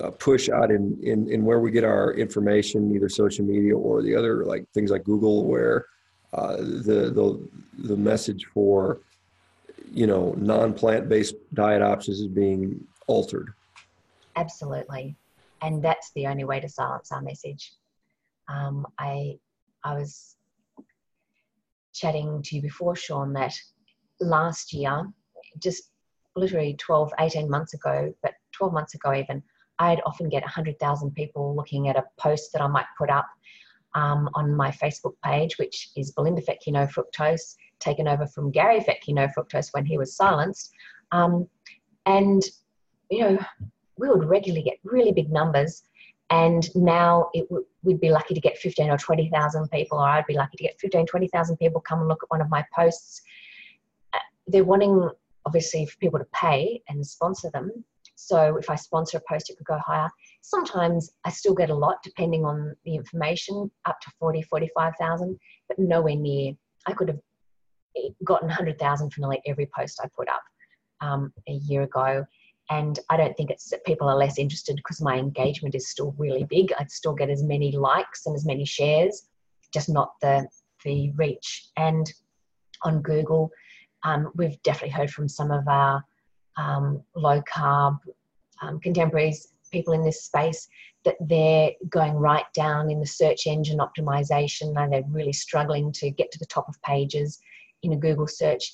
[0.00, 4.00] uh, push out in, in in where we get our information either social media or
[4.00, 5.86] the other like things like google where
[6.34, 9.00] uh, the the the message for
[9.90, 13.52] you know non-plant based diet options is being altered.
[14.36, 15.16] Absolutely.
[15.62, 17.72] And that's the only way to silence our message.
[18.48, 19.38] Um, i
[19.84, 20.36] i was
[21.92, 23.54] chatting to you before, Sean, that
[24.20, 25.06] last year,
[25.58, 25.90] just
[26.36, 29.42] literally 12, 18 months ago, but 12 months ago even,
[29.80, 33.26] I'd often get 100,000 people looking at a post that I might put up
[33.94, 38.80] um, on my Facebook page, which is Belinda Fettke No Fructose, taken over from Gary
[38.80, 40.72] Fettke No Fructose when he was silenced.
[41.12, 41.48] Um,
[42.06, 42.42] and,
[43.10, 43.38] you know,
[43.96, 45.82] we would regularly get really big numbers
[46.30, 50.26] and now it w- we'd be lucky to get 15 or 20,000 people, or I'd
[50.26, 53.22] be lucky to get 15, 20,000 people come and look at one of my posts.
[54.12, 55.08] Uh, they're wanting,
[55.46, 57.72] obviously, for people to pay and sponsor them.
[58.14, 60.10] So if I sponsor a post, it could go higher.
[60.42, 65.78] Sometimes I still get a lot, depending on the information, up to 40, 45,000, but
[65.78, 66.52] nowhere near.
[66.86, 67.20] I could have
[68.24, 70.42] gotten 100,000 for nearly every post I put up
[71.00, 72.24] um, a year ago
[72.70, 76.14] and I don't think it's that people are less interested because my engagement is still
[76.18, 76.72] really big.
[76.78, 79.28] I'd still get as many likes and as many shares,
[79.72, 80.46] just not the
[80.84, 81.68] the reach.
[81.76, 82.12] And
[82.82, 83.50] on Google,
[84.04, 86.04] um, we've definitely heard from some of our
[86.56, 87.98] um, low carb
[88.60, 90.68] um, contemporaries, people in this space,
[91.04, 96.10] that they're going right down in the search engine optimization and they're really struggling to
[96.10, 97.40] get to the top of pages
[97.82, 98.72] in a Google search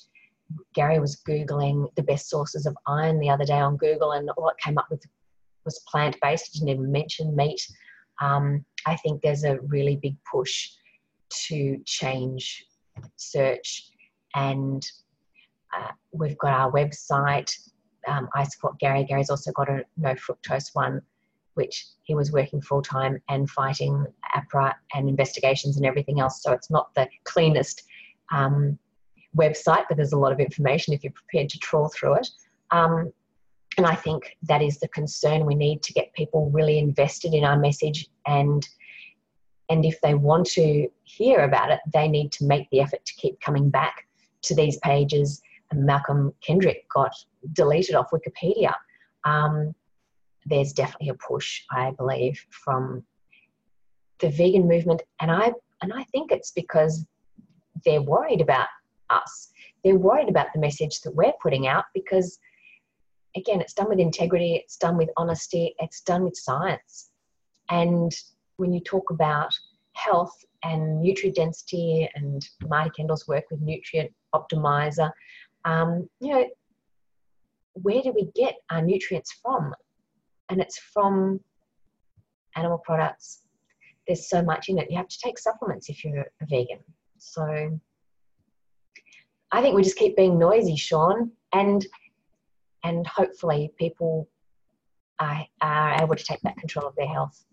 [0.73, 4.49] Gary was Googling the best sources of iron the other day on Google, and all
[4.49, 5.03] it came up with
[5.63, 6.47] was plant based.
[6.47, 7.61] It didn't even mention meat.
[8.21, 10.69] Um, I think there's a really big push
[11.47, 12.65] to change
[13.15, 13.89] search,
[14.35, 14.85] and
[15.75, 17.51] uh, we've got our website.
[18.07, 19.03] Um, I support Gary.
[19.03, 21.01] Gary's also got a no fructose one,
[21.55, 26.43] which he was working full time and fighting AHPRA and investigations and everything else.
[26.43, 27.81] So it's not the cleanest
[28.31, 28.77] um,
[29.35, 32.29] website, but there's a lot of information if you're prepared to trawl through it.
[32.71, 33.11] Um,
[33.77, 35.45] and I think that is the concern.
[35.45, 38.67] We need to get people really invested in our message, and
[39.69, 43.13] and if they want to hear about it, they need to make the effort to
[43.15, 44.07] keep coming back
[44.43, 45.41] to these pages.
[45.71, 47.11] And Malcolm Kendrick got
[47.53, 48.73] deleted off Wikipedia.
[49.23, 49.73] Um,
[50.45, 53.03] there's definitely a push, I believe, from
[54.19, 57.05] the vegan movement, and I and I think it's because
[57.83, 58.67] they're worried about
[59.09, 59.49] us.
[59.83, 62.39] They're worried about the message that we're putting out because,
[63.35, 67.11] again, it's done with integrity, it's done with honesty, it's done with science.
[67.69, 68.11] And
[68.57, 69.53] when you talk about
[69.93, 75.11] health and nutrient density and Marty Kendall's work with Nutrient Optimizer,
[75.65, 76.45] um, you know,
[77.73, 79.73] where do we get our nutrients from?
[80.49, 81.39] And it's from
[82.55, 83.41] animal products.
[84.07, 84.89] There's so much in it.
[84.89, 86.79] You have to take supplements if you're a vegan.
[87.17, 87.79] So
[89.55, 91.85] I think we just keep being noisy, Sean, and
[92.83, 94.27] and hopefully people
[95.17, 97.45] are, are able to take back control of their health.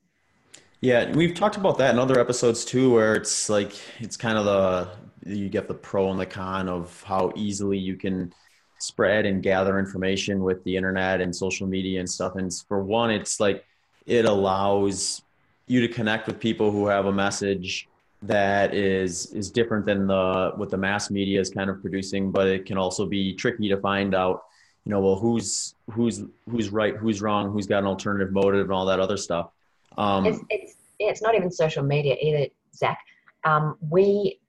[0.80, 4.44] Yeah, we've talked about that in other episodes too, where it's like it's kind of
[4.44, 4.88] the
[5.24, 8.34] you get the pro and the con of how easily you can
[8.80, 12.34] spread and gather information with the internet and social media and stuff.
[12.34, 13.64] And for one, it's like
[14.06, 15.22] it allows
[15.68, 17.86] you to connect with people who have a message
[18.22, 22.46] that is is different than the what the mass media is kind of producing but
[22.46, 24.44] it can also be tricky to find out
[24.84, 28.72] you know well who's who's who's right who's wrong who's got an alternative motive and
[28.72, 29.50] all that other stuff.
[29.98, 32.98] Um, it's, it's it's not even social media either zach.
[33.44, 34.40] Um, we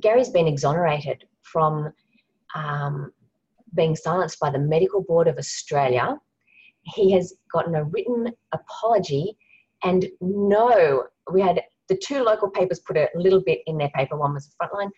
[0.00, 1.92] gary's been exonerated from
[2.54, 3.12] um,
[3.74, 6.16] being silenced by the medical board of australia.
[6.82, 9.36] He has gotten a written apology
[9.84, 14.16] and no we had the two local papers put a little bit in their paper.
[14.16, 14.90] One was the Frontline.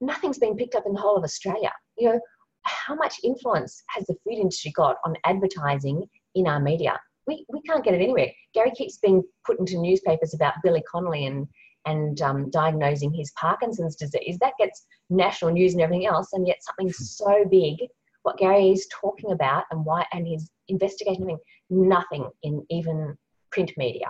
[0.00, 1.72] Nothing's been picked up in the whole of Australia.
[1.98, 2.20] You know,
[2.62, 6.98] how much influence has the food industry got on advertising in our media?
[7.26, 8.30] We, we can't get it anywhere.
[8.54, 11.46] Gary keeps being put into newspapers about Billy Connolly and
[11.84, 14.38] and um, diagnosing his Parkinson's disease.
[14.40, 17.74] That gets national news and everything else, and yet something so big,
[18.22, 21.36] what Gary is talking about and why and his investigating,
[21.70, 23.18] nothing in even
[23.50, 24.06] print media.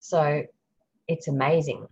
[0.00, 0.42] So
[1.06, 1.86] it's amazing.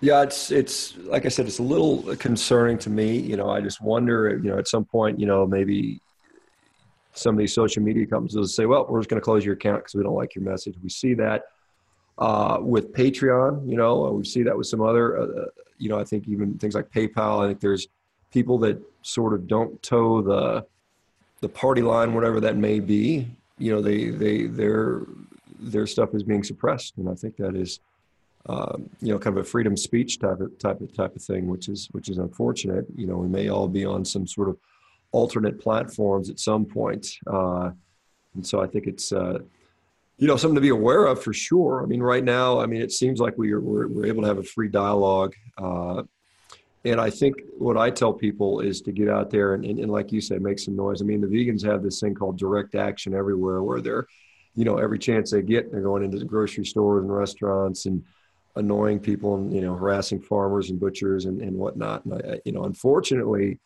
[0.00, 3.18] Yeah, it's it's like I said, it's a little concerning to me.
[3.18, 6.00] You know, I just wonder, you know, at some point, you know, maybe
[7.14, 9.54] some of these social media companies will say, "Well, we're just going to close your
[9.54, 11.42] account because we don't like your message." We see that
[12.18, 13.68] uh, with Patreon.
[13.68, 15.44] You know, we see that with some other, uh, uh,
[15.78, 17.44] you know, I think even things like PayPal.
[17.44, 17.86] I think there's
[18.32, 20.66] people that sort of don't toe the
[21.42, 23.28] the party line, whatever that may be,
[23.58, 25.02] you know they they their
[25.58, 27.80] their stuff is being suppressed, and I think that is
[28.46, 31.46] um, you know kind of a freedom speech type of type of type of thing,
[31.46, 32.86] which is which is unfortunate.
[32.96, 34.58] You know, we may all be on some sort of
[35.12, 37.70] alternate platforms at some point, uh,
[38.34, 39.12] and so I think it's.
[39.12, 39.38] Uh,
[40.18, 41.82] you know, something to be aware of for sure.
[41.82, 44.28] I mean, right now, I mean, it seems like we are, we're, we're able to
[44.28, 45.34] have a free dialogue.
[45.58, 46.04] Uh,
[46.84, 49.90] and I think what I tell people is to get out there and, and, and,
[49.90, 51.00] like you said, make some noise.
[51.00, 54.06] I mean, the vegans have this thing called direct action everywhere where they're,
[54.56, 58.02] you know, every chance they get, they're going into the grocery stores and restaurants and
[58.56, 62.04] annoying people and, you know, harassing farmers and butchers and, and whatnot.
[62.04, 63.60] And, I, you know, unfortunately,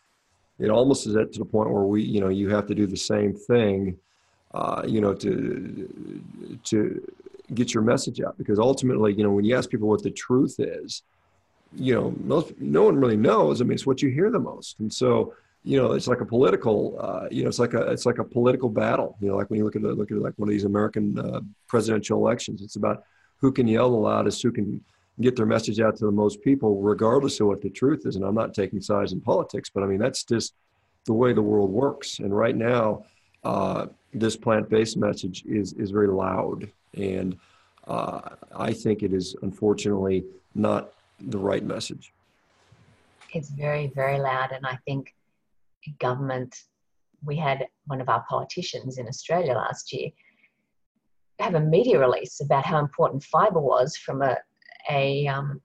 [0.59, 2.87] it almost is at to the point where we, you know, you have to do
[2.87, 3.97] the same thing,
[4.53, 7.13] uh, you know, to, to
[7.55, 10.57] get your message out because ultimately, you know, when you ask people what the truth
[10.59, 11.03] is,
[11.77, 13.61] you know, most no one really knows.
[13.61, 15.35] I mean, it's what you hear the most, and so
[15.67, 18.25] you know, it's like a political, uh, you know, it's like a it's like a
[18.25, 19.17] political battle.
[19.21, 21.41] You know, like when you look at look at like one of these American uh,
[21.67, 23.03] presidential elections, it's about
[23.39, 24.81] who can yell the loudest, who can
[25.21, 28.15] get their message out to the most people, regardless of what the truth is.
[28.15, 30.55] And I'm not taking sides in politics, but I mean that's just
[31.05, 32.21] the way the world works.
[32.21, 33.05] And right now,
[33.43, 37.37] uh, this plant-based message is is very loud, and
[37.89, 38.21] uh,
[38.57, 40.25] I think it is unfortunately
[40.55, 42.13] not the right message.
[43.33, 44.53] It's very, very loud.
[44.53, 45.15] And I think
[45.99, 46.55] government,
[47.25, 50.11] we had one of our politicians in Australia last year
[51.39, 54.37] have a media release about how important fiber was from a,
[54.91, 55.61] a um,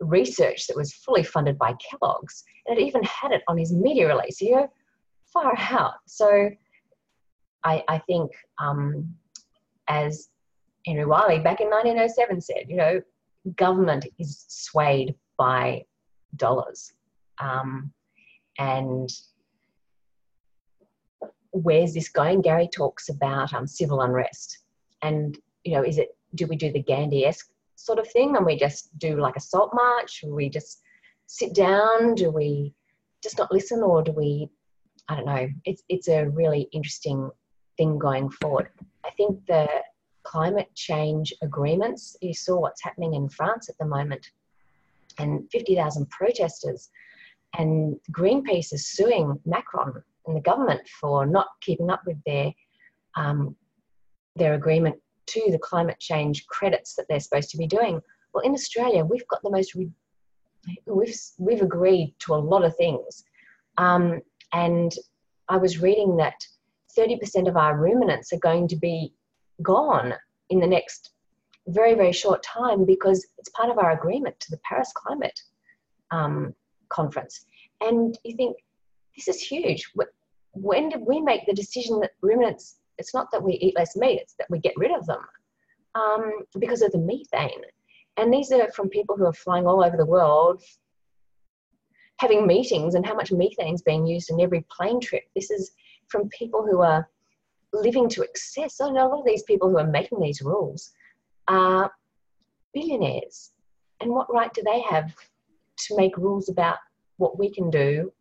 [0.00, 2.44] research that was fully funded by Kellogg's.
[2.66, 4.40] And it even had it on his media release.
[4.40, 4.68] You know,
[5.32, 5.94] far out.
[6.06, 6.50] So
[7.64, 9.14] I, I think, um,
[9.88, 10.28] as
[10.86, 13.00] Henry Wiley back in 1907 said, you know,
[13.56, 15.84] government is swayed by
[16.36, 16.92] dollars.
[17.38, 17.92] Um,
[18.58, 19.10] and
[21.50, 22.42] where's this going?
[22.42, 24.58] Gary talks about um, civil unrest.
[25.02, 28.56] And, you know, is it, do we do the Gandhi-esque sort of thing and we
[28.56, 30.24] just do like a salt march?
[30.26, 30.80] We just
[31.26, 32.14] sit down?
[32.14, 32.74] Do we
[33.22, 34.48] just not listen or do we,
[35.08, 35.48] I don't know.
[35.64, 37.30] It's, it's a really interesting
[37.76, 38.70] thing going forward.
[39.04, 39.68] I think the
[40.26, 42.16] climate change agreements.
[42.20, 44.30] You saw what's happening in France at the moment,
[45.18, 46.90] and 50,000 protesters.
[47.58, 52.52] And Greenpeace is suing Macron and the government for not keeping up with their
[53.16, 53.56] um,
[54.34, 54.96] their agreement
[55.26, 58.00] to the climate change credits that they're supposed to be doing.
[58.34, 59.92] Well, in Australia, we've got the most we've
[61.38, 63.24] we've agreed to a lot of things,
[63.78, 64.20] um,
[64.52, 64.92] and
[65.48, 66.34] I was reading that
[66.98, 69.12] 30% of our ruminants are going to be
[69.62, 70.14] gone
[70.50, 71.10] in the next
[71.68, 75.40] very, very short time because it's part of our agreement to the Paris Climate
[76.10, 76.54] um,
[76.88, 77.46] Conference.
[77.80, 78.56] And you think,
[79.16, 79.90] this is huge.
[80.52, 84.20] When did we make the decision that ruminants, it's not that we eat less meat,
[84.20, 85.20] it's that we get rid of them
[85.94, 87.62] um, because of the methane.
[88.16, 90.62] And these are from people who are flying all over the world,
[92.18, 95.24] having meetings, and how much methane is being used in every plane trip.
[95.34, 95.72] This is
[96.08, 97.08] from people who are
[97.82, 98.80] living to excess.
[98.80, 100.92] I know a lot of these people who are making these rules
[101.48, 101.90] are
[102.74, 103.52] billionaires.
[104.00, 105.14] And what right do they have
[105.86, 106.78] to make rules about
[107.16, 108.12] what we can do?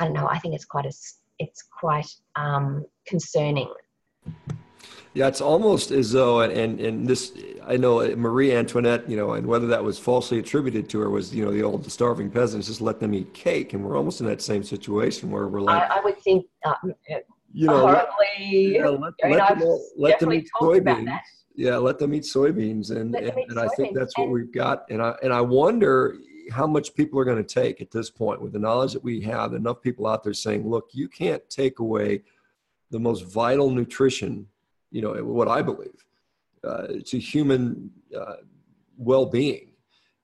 [0.00, 0.28] I don't know.
[0.28, 0.92] I think it's quite a,
[1.38, 3.72] it's quite um, concerning.
[5.12, 7.32] Yeah, it's almost as though, and and this,
[7.66, 11.34] I know Marie Antoinette, you know, and whether that was falsely attributed to her was,
[11.34, 14.26] you know, the old starving peasants just let them eat cake, and we're almost in
[14.26, 16.74] that same situation where we're like, I, I would think, uh,
[17.52, 21.18] you know, horribly, yeah, let, let, them, let them eat soybeans.
[21.54, 25.02] Yeah, let them eat soybeans, and and, and I think that's what we've got, and
[25.02, 26.16] I and I wonder
[26.50, 29.20] how much people are going to take at this point with the knowledge that we
[29.20, 29.54] have.
[29.54, 32.22] Enough people out there saying, look, you can't take away
[32.90, 34.48] the most vital nutrition
[34.90, 36.04] you know, what I believe
[36.64, 38.36] uh, to human uh,
[38.96, 39.72] well-being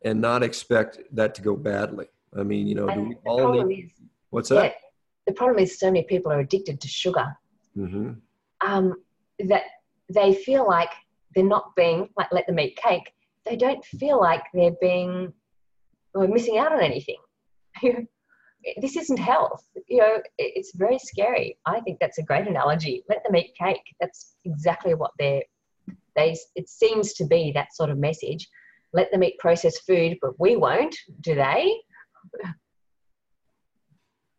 [0.05, 2.07] and not expect that to go badly.
[2.37, 3.93] I mean, you know, do we all need,
[4.31, 4.75] what's that?
[5.27, 7.37] The problem is so many people are addicted to sugar
[7.77, 8.13] mm-hmm.
[8.67, 8.95] um,
[9.41, 9.63] that
[10.13, 10.91] they feel like
[11.35, 13.13] they're not being like let them eat cake.
[13.45, 15.33] They don't feel like they're being
[16.15, 17.19] or missing out on anything.
[18.81, 19.65] this isn't health.
[19.87, 21.59] You know, it's very scary.
[21.67, 23.05] I think that's a great analogy.
[23.09, 23.95] Let them eat cake.
[24.01, 25.43] That's exactly what they're.
[26.15, 26.37] They.
[26.55, 28.49] It seems to be that sort of message.
[28.93, 31.75] Let them eat processed food, but we won't, do they?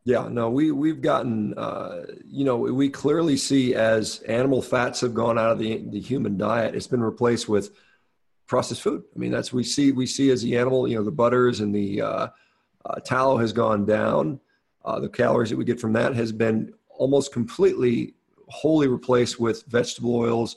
[0.07, 5.13] Yeah, no, we we've gotten, uh, you know, we clearly see as animal fats have
[5.13, 7.71] gone out of the the human diet, it's been replaced with
[8.45, 9.03] processed food.
[9.13, 11.75] I mean, that's we see we see as the animal, you know, the butters and
[11.75, 12.27] the uh,
[12.85, 14.39] uh, tallow has gone down.
[14.85, 18.13] Uh, the calories that we get from that has been almost completely
[18.47, 20.55] wholly replaced with vegetable oils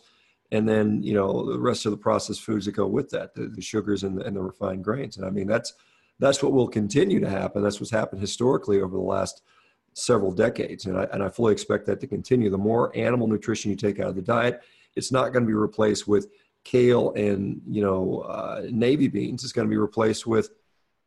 [0.52, 3.48] and then you know the rest of the processed foods that go with that the,
[3.48, 5.74] the sugars and the, and the refined grains and i mean that's
[6.20, 9.42] that's what will continue to happen that's what's happened historically over the last
[9.94, 13.70] several decades and I, and I fully expect that to continue the more animal nutrition
[13.70, 14.62] you take out of the diet
[14.94, 16.28] it's not going to be replaced with
[16.62, 20.50] kale and you know uh, navy beans it's going to be replaced with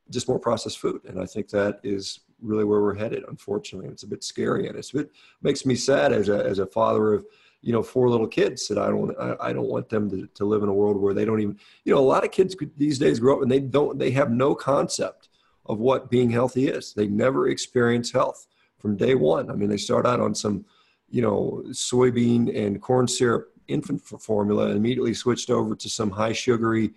[0.10, 1.02] just more processed food.
[1.06, 3.90] And I think that is really where we're headed, unfortunately.
[3.90, 5.12] It's a bit scary and it's a bit
[5.42, 7.26] makes me sad as a, as a father of,
[7.64, 10.64] you know, four little kids that I don't, I, don't want them to, to live
[10.64, 13.20] in a world where they don't even, you know, a lot of kids these days
[13.20, 15.30] grow up and they don't, they have no concept
[15.66, 16.94] of what being healthy is.
[16.94, 18.48] They never experience health
[18.80, 19.50] from day one.
[19.50, 20.66] I mean, they start out on some,
[21.10, 26.34] you know, soybean and corn syrup infant formula and immediately switched over to some high
[26.34, 26.92] sugary,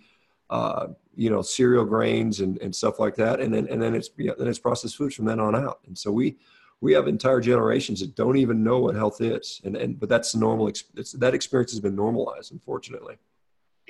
[0.49, 0.87] uh,
[1.17, 4.47] you know cereal grains and, and stuff like that and then and then it's then
[4.47, 6.37] it's processed foods from then on out and so we
[6.81, 9.61] we have entire generations that don't even know what health is.
[9.63, 13.15] And and but that's the normal that experience has been normalized unfortunately.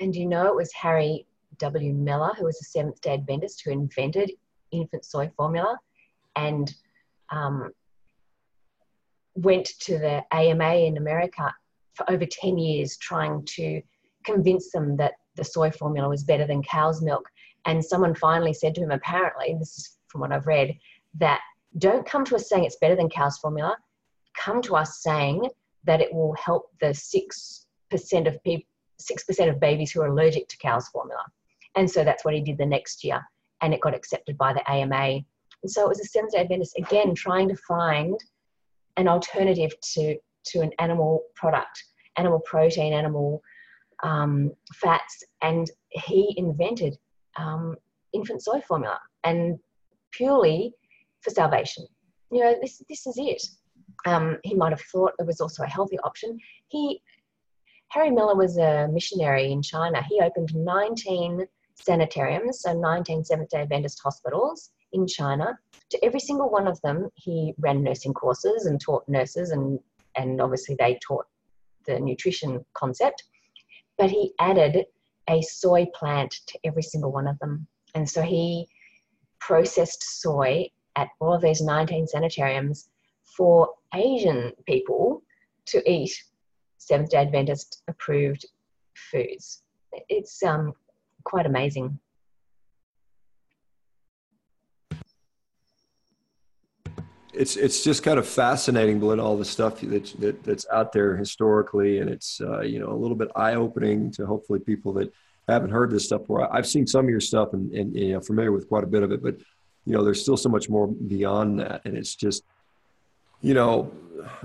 [0.00, 1.26] And you know it was harry
[1.58, 1.92] w.
[1.92, 4.32] Miller who was a seventh day adventist who invented
[4.70, 5.78] infant soy formula
[6.36, 6.74] and
[7.30, 7.72] um,
[9.34, 11.54] went to the ama in america
[11.94, 13.82] for over 10 years trying to
[14.24, 17.28] convince them that the soy formula was better than cow's milk.
[17.64, 20.76] And someone finally said to him, apparently, this is from what I've read,
[21.18, 21.40] that
[21.76, 23.76] don't come to us saying it's better than cow's formula.
[24.36, 25.48] Come to us saying
[25.84, 28.64] that it will help the 6% of people.
[29.00, 31.24] 6% of babies who are allergic to cow's formula.
[31.76, 33.24] And so that's what he did the next year.
[33.60, 35.20] And it got accepted by the AMA.
[35.62, 38.18] And so it was a Seventh day Adventist, again, trying to find
[38.96, 40.16] an alternative to,
[40.46, 41.84] to an animal product,
[42.16, 43.42] animal protein, animal
[44.02, 46.98] um, fats, and he invented
[47.36, 47.76] um,
[48.12, 49.58] infant soy formula and
[50.12, 50.74] purely
[51.28, 51.86] for salvation.
[52.30, 53.42] You know, this this is it.
[54.06, 56.38] Um, he might have thought it was also a healthy option.
[56.68, 57.02] He
[57.88, 60.02] Harry Miller was a missionary in China.
[60.08, 65.58] He opened 19 sanitariums, so 19 Seventh day Adventist hospitals in China.
[65.90, 69.78] To every single one of them, he ran nursing courses and taught nurses, and,
[70.16, 71.24] and obviously they taught
[71.86, 73.24] the nutrition concept
[73.98, 74.86] but he added
[75.28, 77.66] a soy plant to every single one of them.
[77.94, 78.68] And so he
[79.40, 82.88] processed soy at all of these 19 sanitariums
[83.24, 85.22] for Asian people
[85.66, 86.12] to eat
[86.78, 88.46] Seventh day Adventist approved
[88.94, 89.62] foods.
[90.08, 90.72] It's um,
[91.24, 91.98] quite amazing.
[97.38, 101.16] it's it's just kind of fascinating, Belinda, all the stuff that, that that's out there
[101.16, 105.12] historically, and it's uh, you know a little bit eye opening to hopefully people that
[105.48, 106.52] haven't heard this stuff before.
[106.54, 109.04] I've seen some of your stuff and, and you know familiar with quite a bit
[109.04, 109.36] of it, but
[109.88, 112.44] you know there's still so much more beyond that, and it's just
[113.40, 113.90] you know,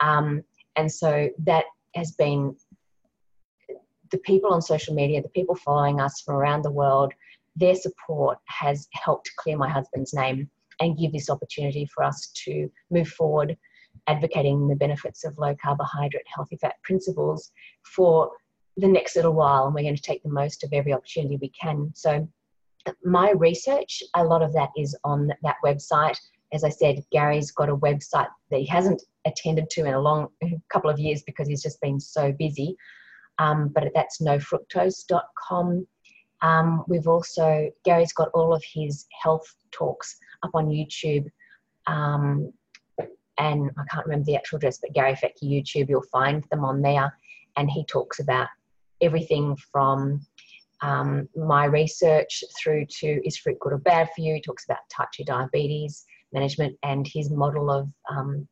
[0.00, 0.42] Um,
[0.76, 2.56] and so that has been
[4.10, 7.12] the people on social media, the people following us from around the world,
[7.56, 10.48] their support has helped clear my husband's name
[10.80, 13.56] and give this opportunity for us to move forward
[14.06, 17.52] advocating the benefits of low carbohydrate, healthy fat principles
[17.82, 18.30] for
[18.76, 21.50] the next little while and we're going to take the most of every opportunity we
[21.50, 21.90] can.
[21.94, 22.28] So,
[23.02, 26.18] my research, a lot of that is on that website.
[26.52, 30.28] As I said, Gary's got a website that he hasn't attended to in a long
[30.70, 32.76] couple of years because he's just been so busy.
[33.38, 35.86] Um, but that's nofructose.com.
[36.42, 41.30] Um, we've also, Gary's got all of his health talks up on YouTube.
[41.86, 42.52] Um,
[43.38, 46.82] and I can't remember the actual address, but Gary Fettke YouTube, you'll find them on
[46.82, 47.16] there.
[47.56, 48.48] And he talks about
[49.00, 50.20] everything from
[50.80, 54.34] um, my research through to is fruit good or bad for you.
[54.34, 58.46] He talks about type 2 diabetes management and his model of um,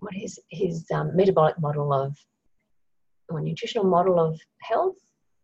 [0.00, 2.16] what is his um, metabolic model of
[3.28, 4.96] or nutritional model of health,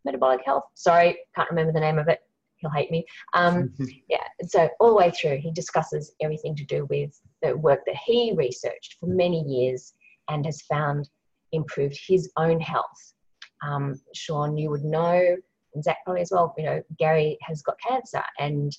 [0.05, 0.63] metabolic health.
[0.75, 2.19] Sorry, can't remember the name of it.
[2.57, 3.05] He'll hate me.
[3.33, 3.73] Um,
[4.09, 7.95] yeah, so all the way through, he discusses everything to do with the work that
[8.05, 9.93] he researched for many years
[10.29, 11.09] and has found
[11.53, 13.13] improved his own health
[13.61, 15.35] um, Shawn, you would know,
[15.73, 18.75] and Zach probably as well, you know, Gary has got cancer, and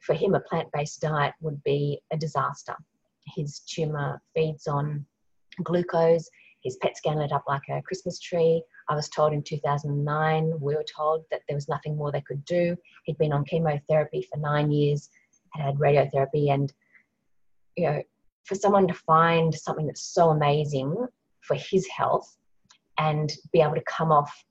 [0.00, 2.74] for him, a plant based diet would be a disaster.
[3.34, 5.06] His tumor feeds on
[5.62, 6.28] glucose.
[6.64, 8.62] His PET scan lit up like a Christmas tree.
[8.88, 12.44] I was told in 2009, we were told that there was nothing more they could
[12.44, 12.76] do.
[13.04, 15.08] He'd been on chemotherapy for nine years,
[15.50, 16.72] had had radiotherapy, and
[17.76, 18.02] you know,
[18.44, 20.94] for someone to find something that's so amazing
[21.40, 22.36] for his health
[22.98, 24.44] and be able to come off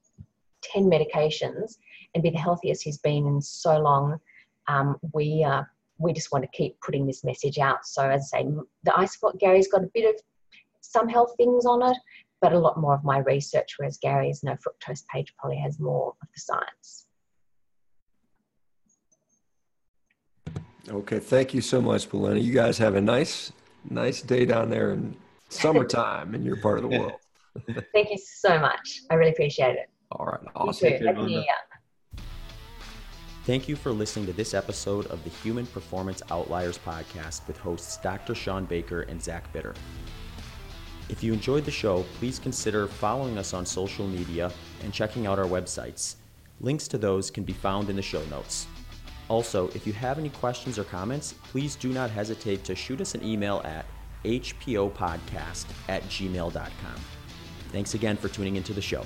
[0.64, 1.78] 10 medications
[2.14, 4.20] and be the healthiest he's been in so long.
[4.68, 5.64] Um, we, uh,
[5.98, 7.86] we just want to keep putting this message out.
[7.86, 8.50] So, as I say,
[8.84, 10.22] the iSupport Gary's got a bit of
[10.82, 11.98] some health things on it,
[12.42, 16.14] but a lot more of my research, whereas Gary's no fructose page probably has more
[16.22, 17.06] of the science.
[20.90, 22.42] Okay, thank you so much, Belinda.
[22.42, 23.54] You guys have a nice,
[23.90, 25.16] nice day down there in
[25.50, 27.14] summertime in your part of the world.
[27.94, 29.02] Thank you so much.
[29.10, 29.90] I really appreciate it.
[30.12, 30.42] All right.
[30.56, 30.92] Awesome.
[30.92, 31.46] Happy New Year.
[33.46, 37.98] Thank you for listening to this episode of the Human Performance Outliers podcast with hosts
[37.98, 38.36] Dr.
[38.36, 39.74] Shawn Baker and Zach Bitter.
[41.10, 44.52] If you enjoyed the show, please consider following us on social media
[44.84, 46.16] and checking out our websites.
[46.60, 48.68] Links to those can be found in the show notes.
[49.28, 53.16] Also, if you have any questions or comments, please do not hesitate to shoot us
[53.16, 53.86] an email at
[54.24, 57.21] hpopodcast at gmail.com.
[57.72, 59.06] Thanks again for tuning into the show.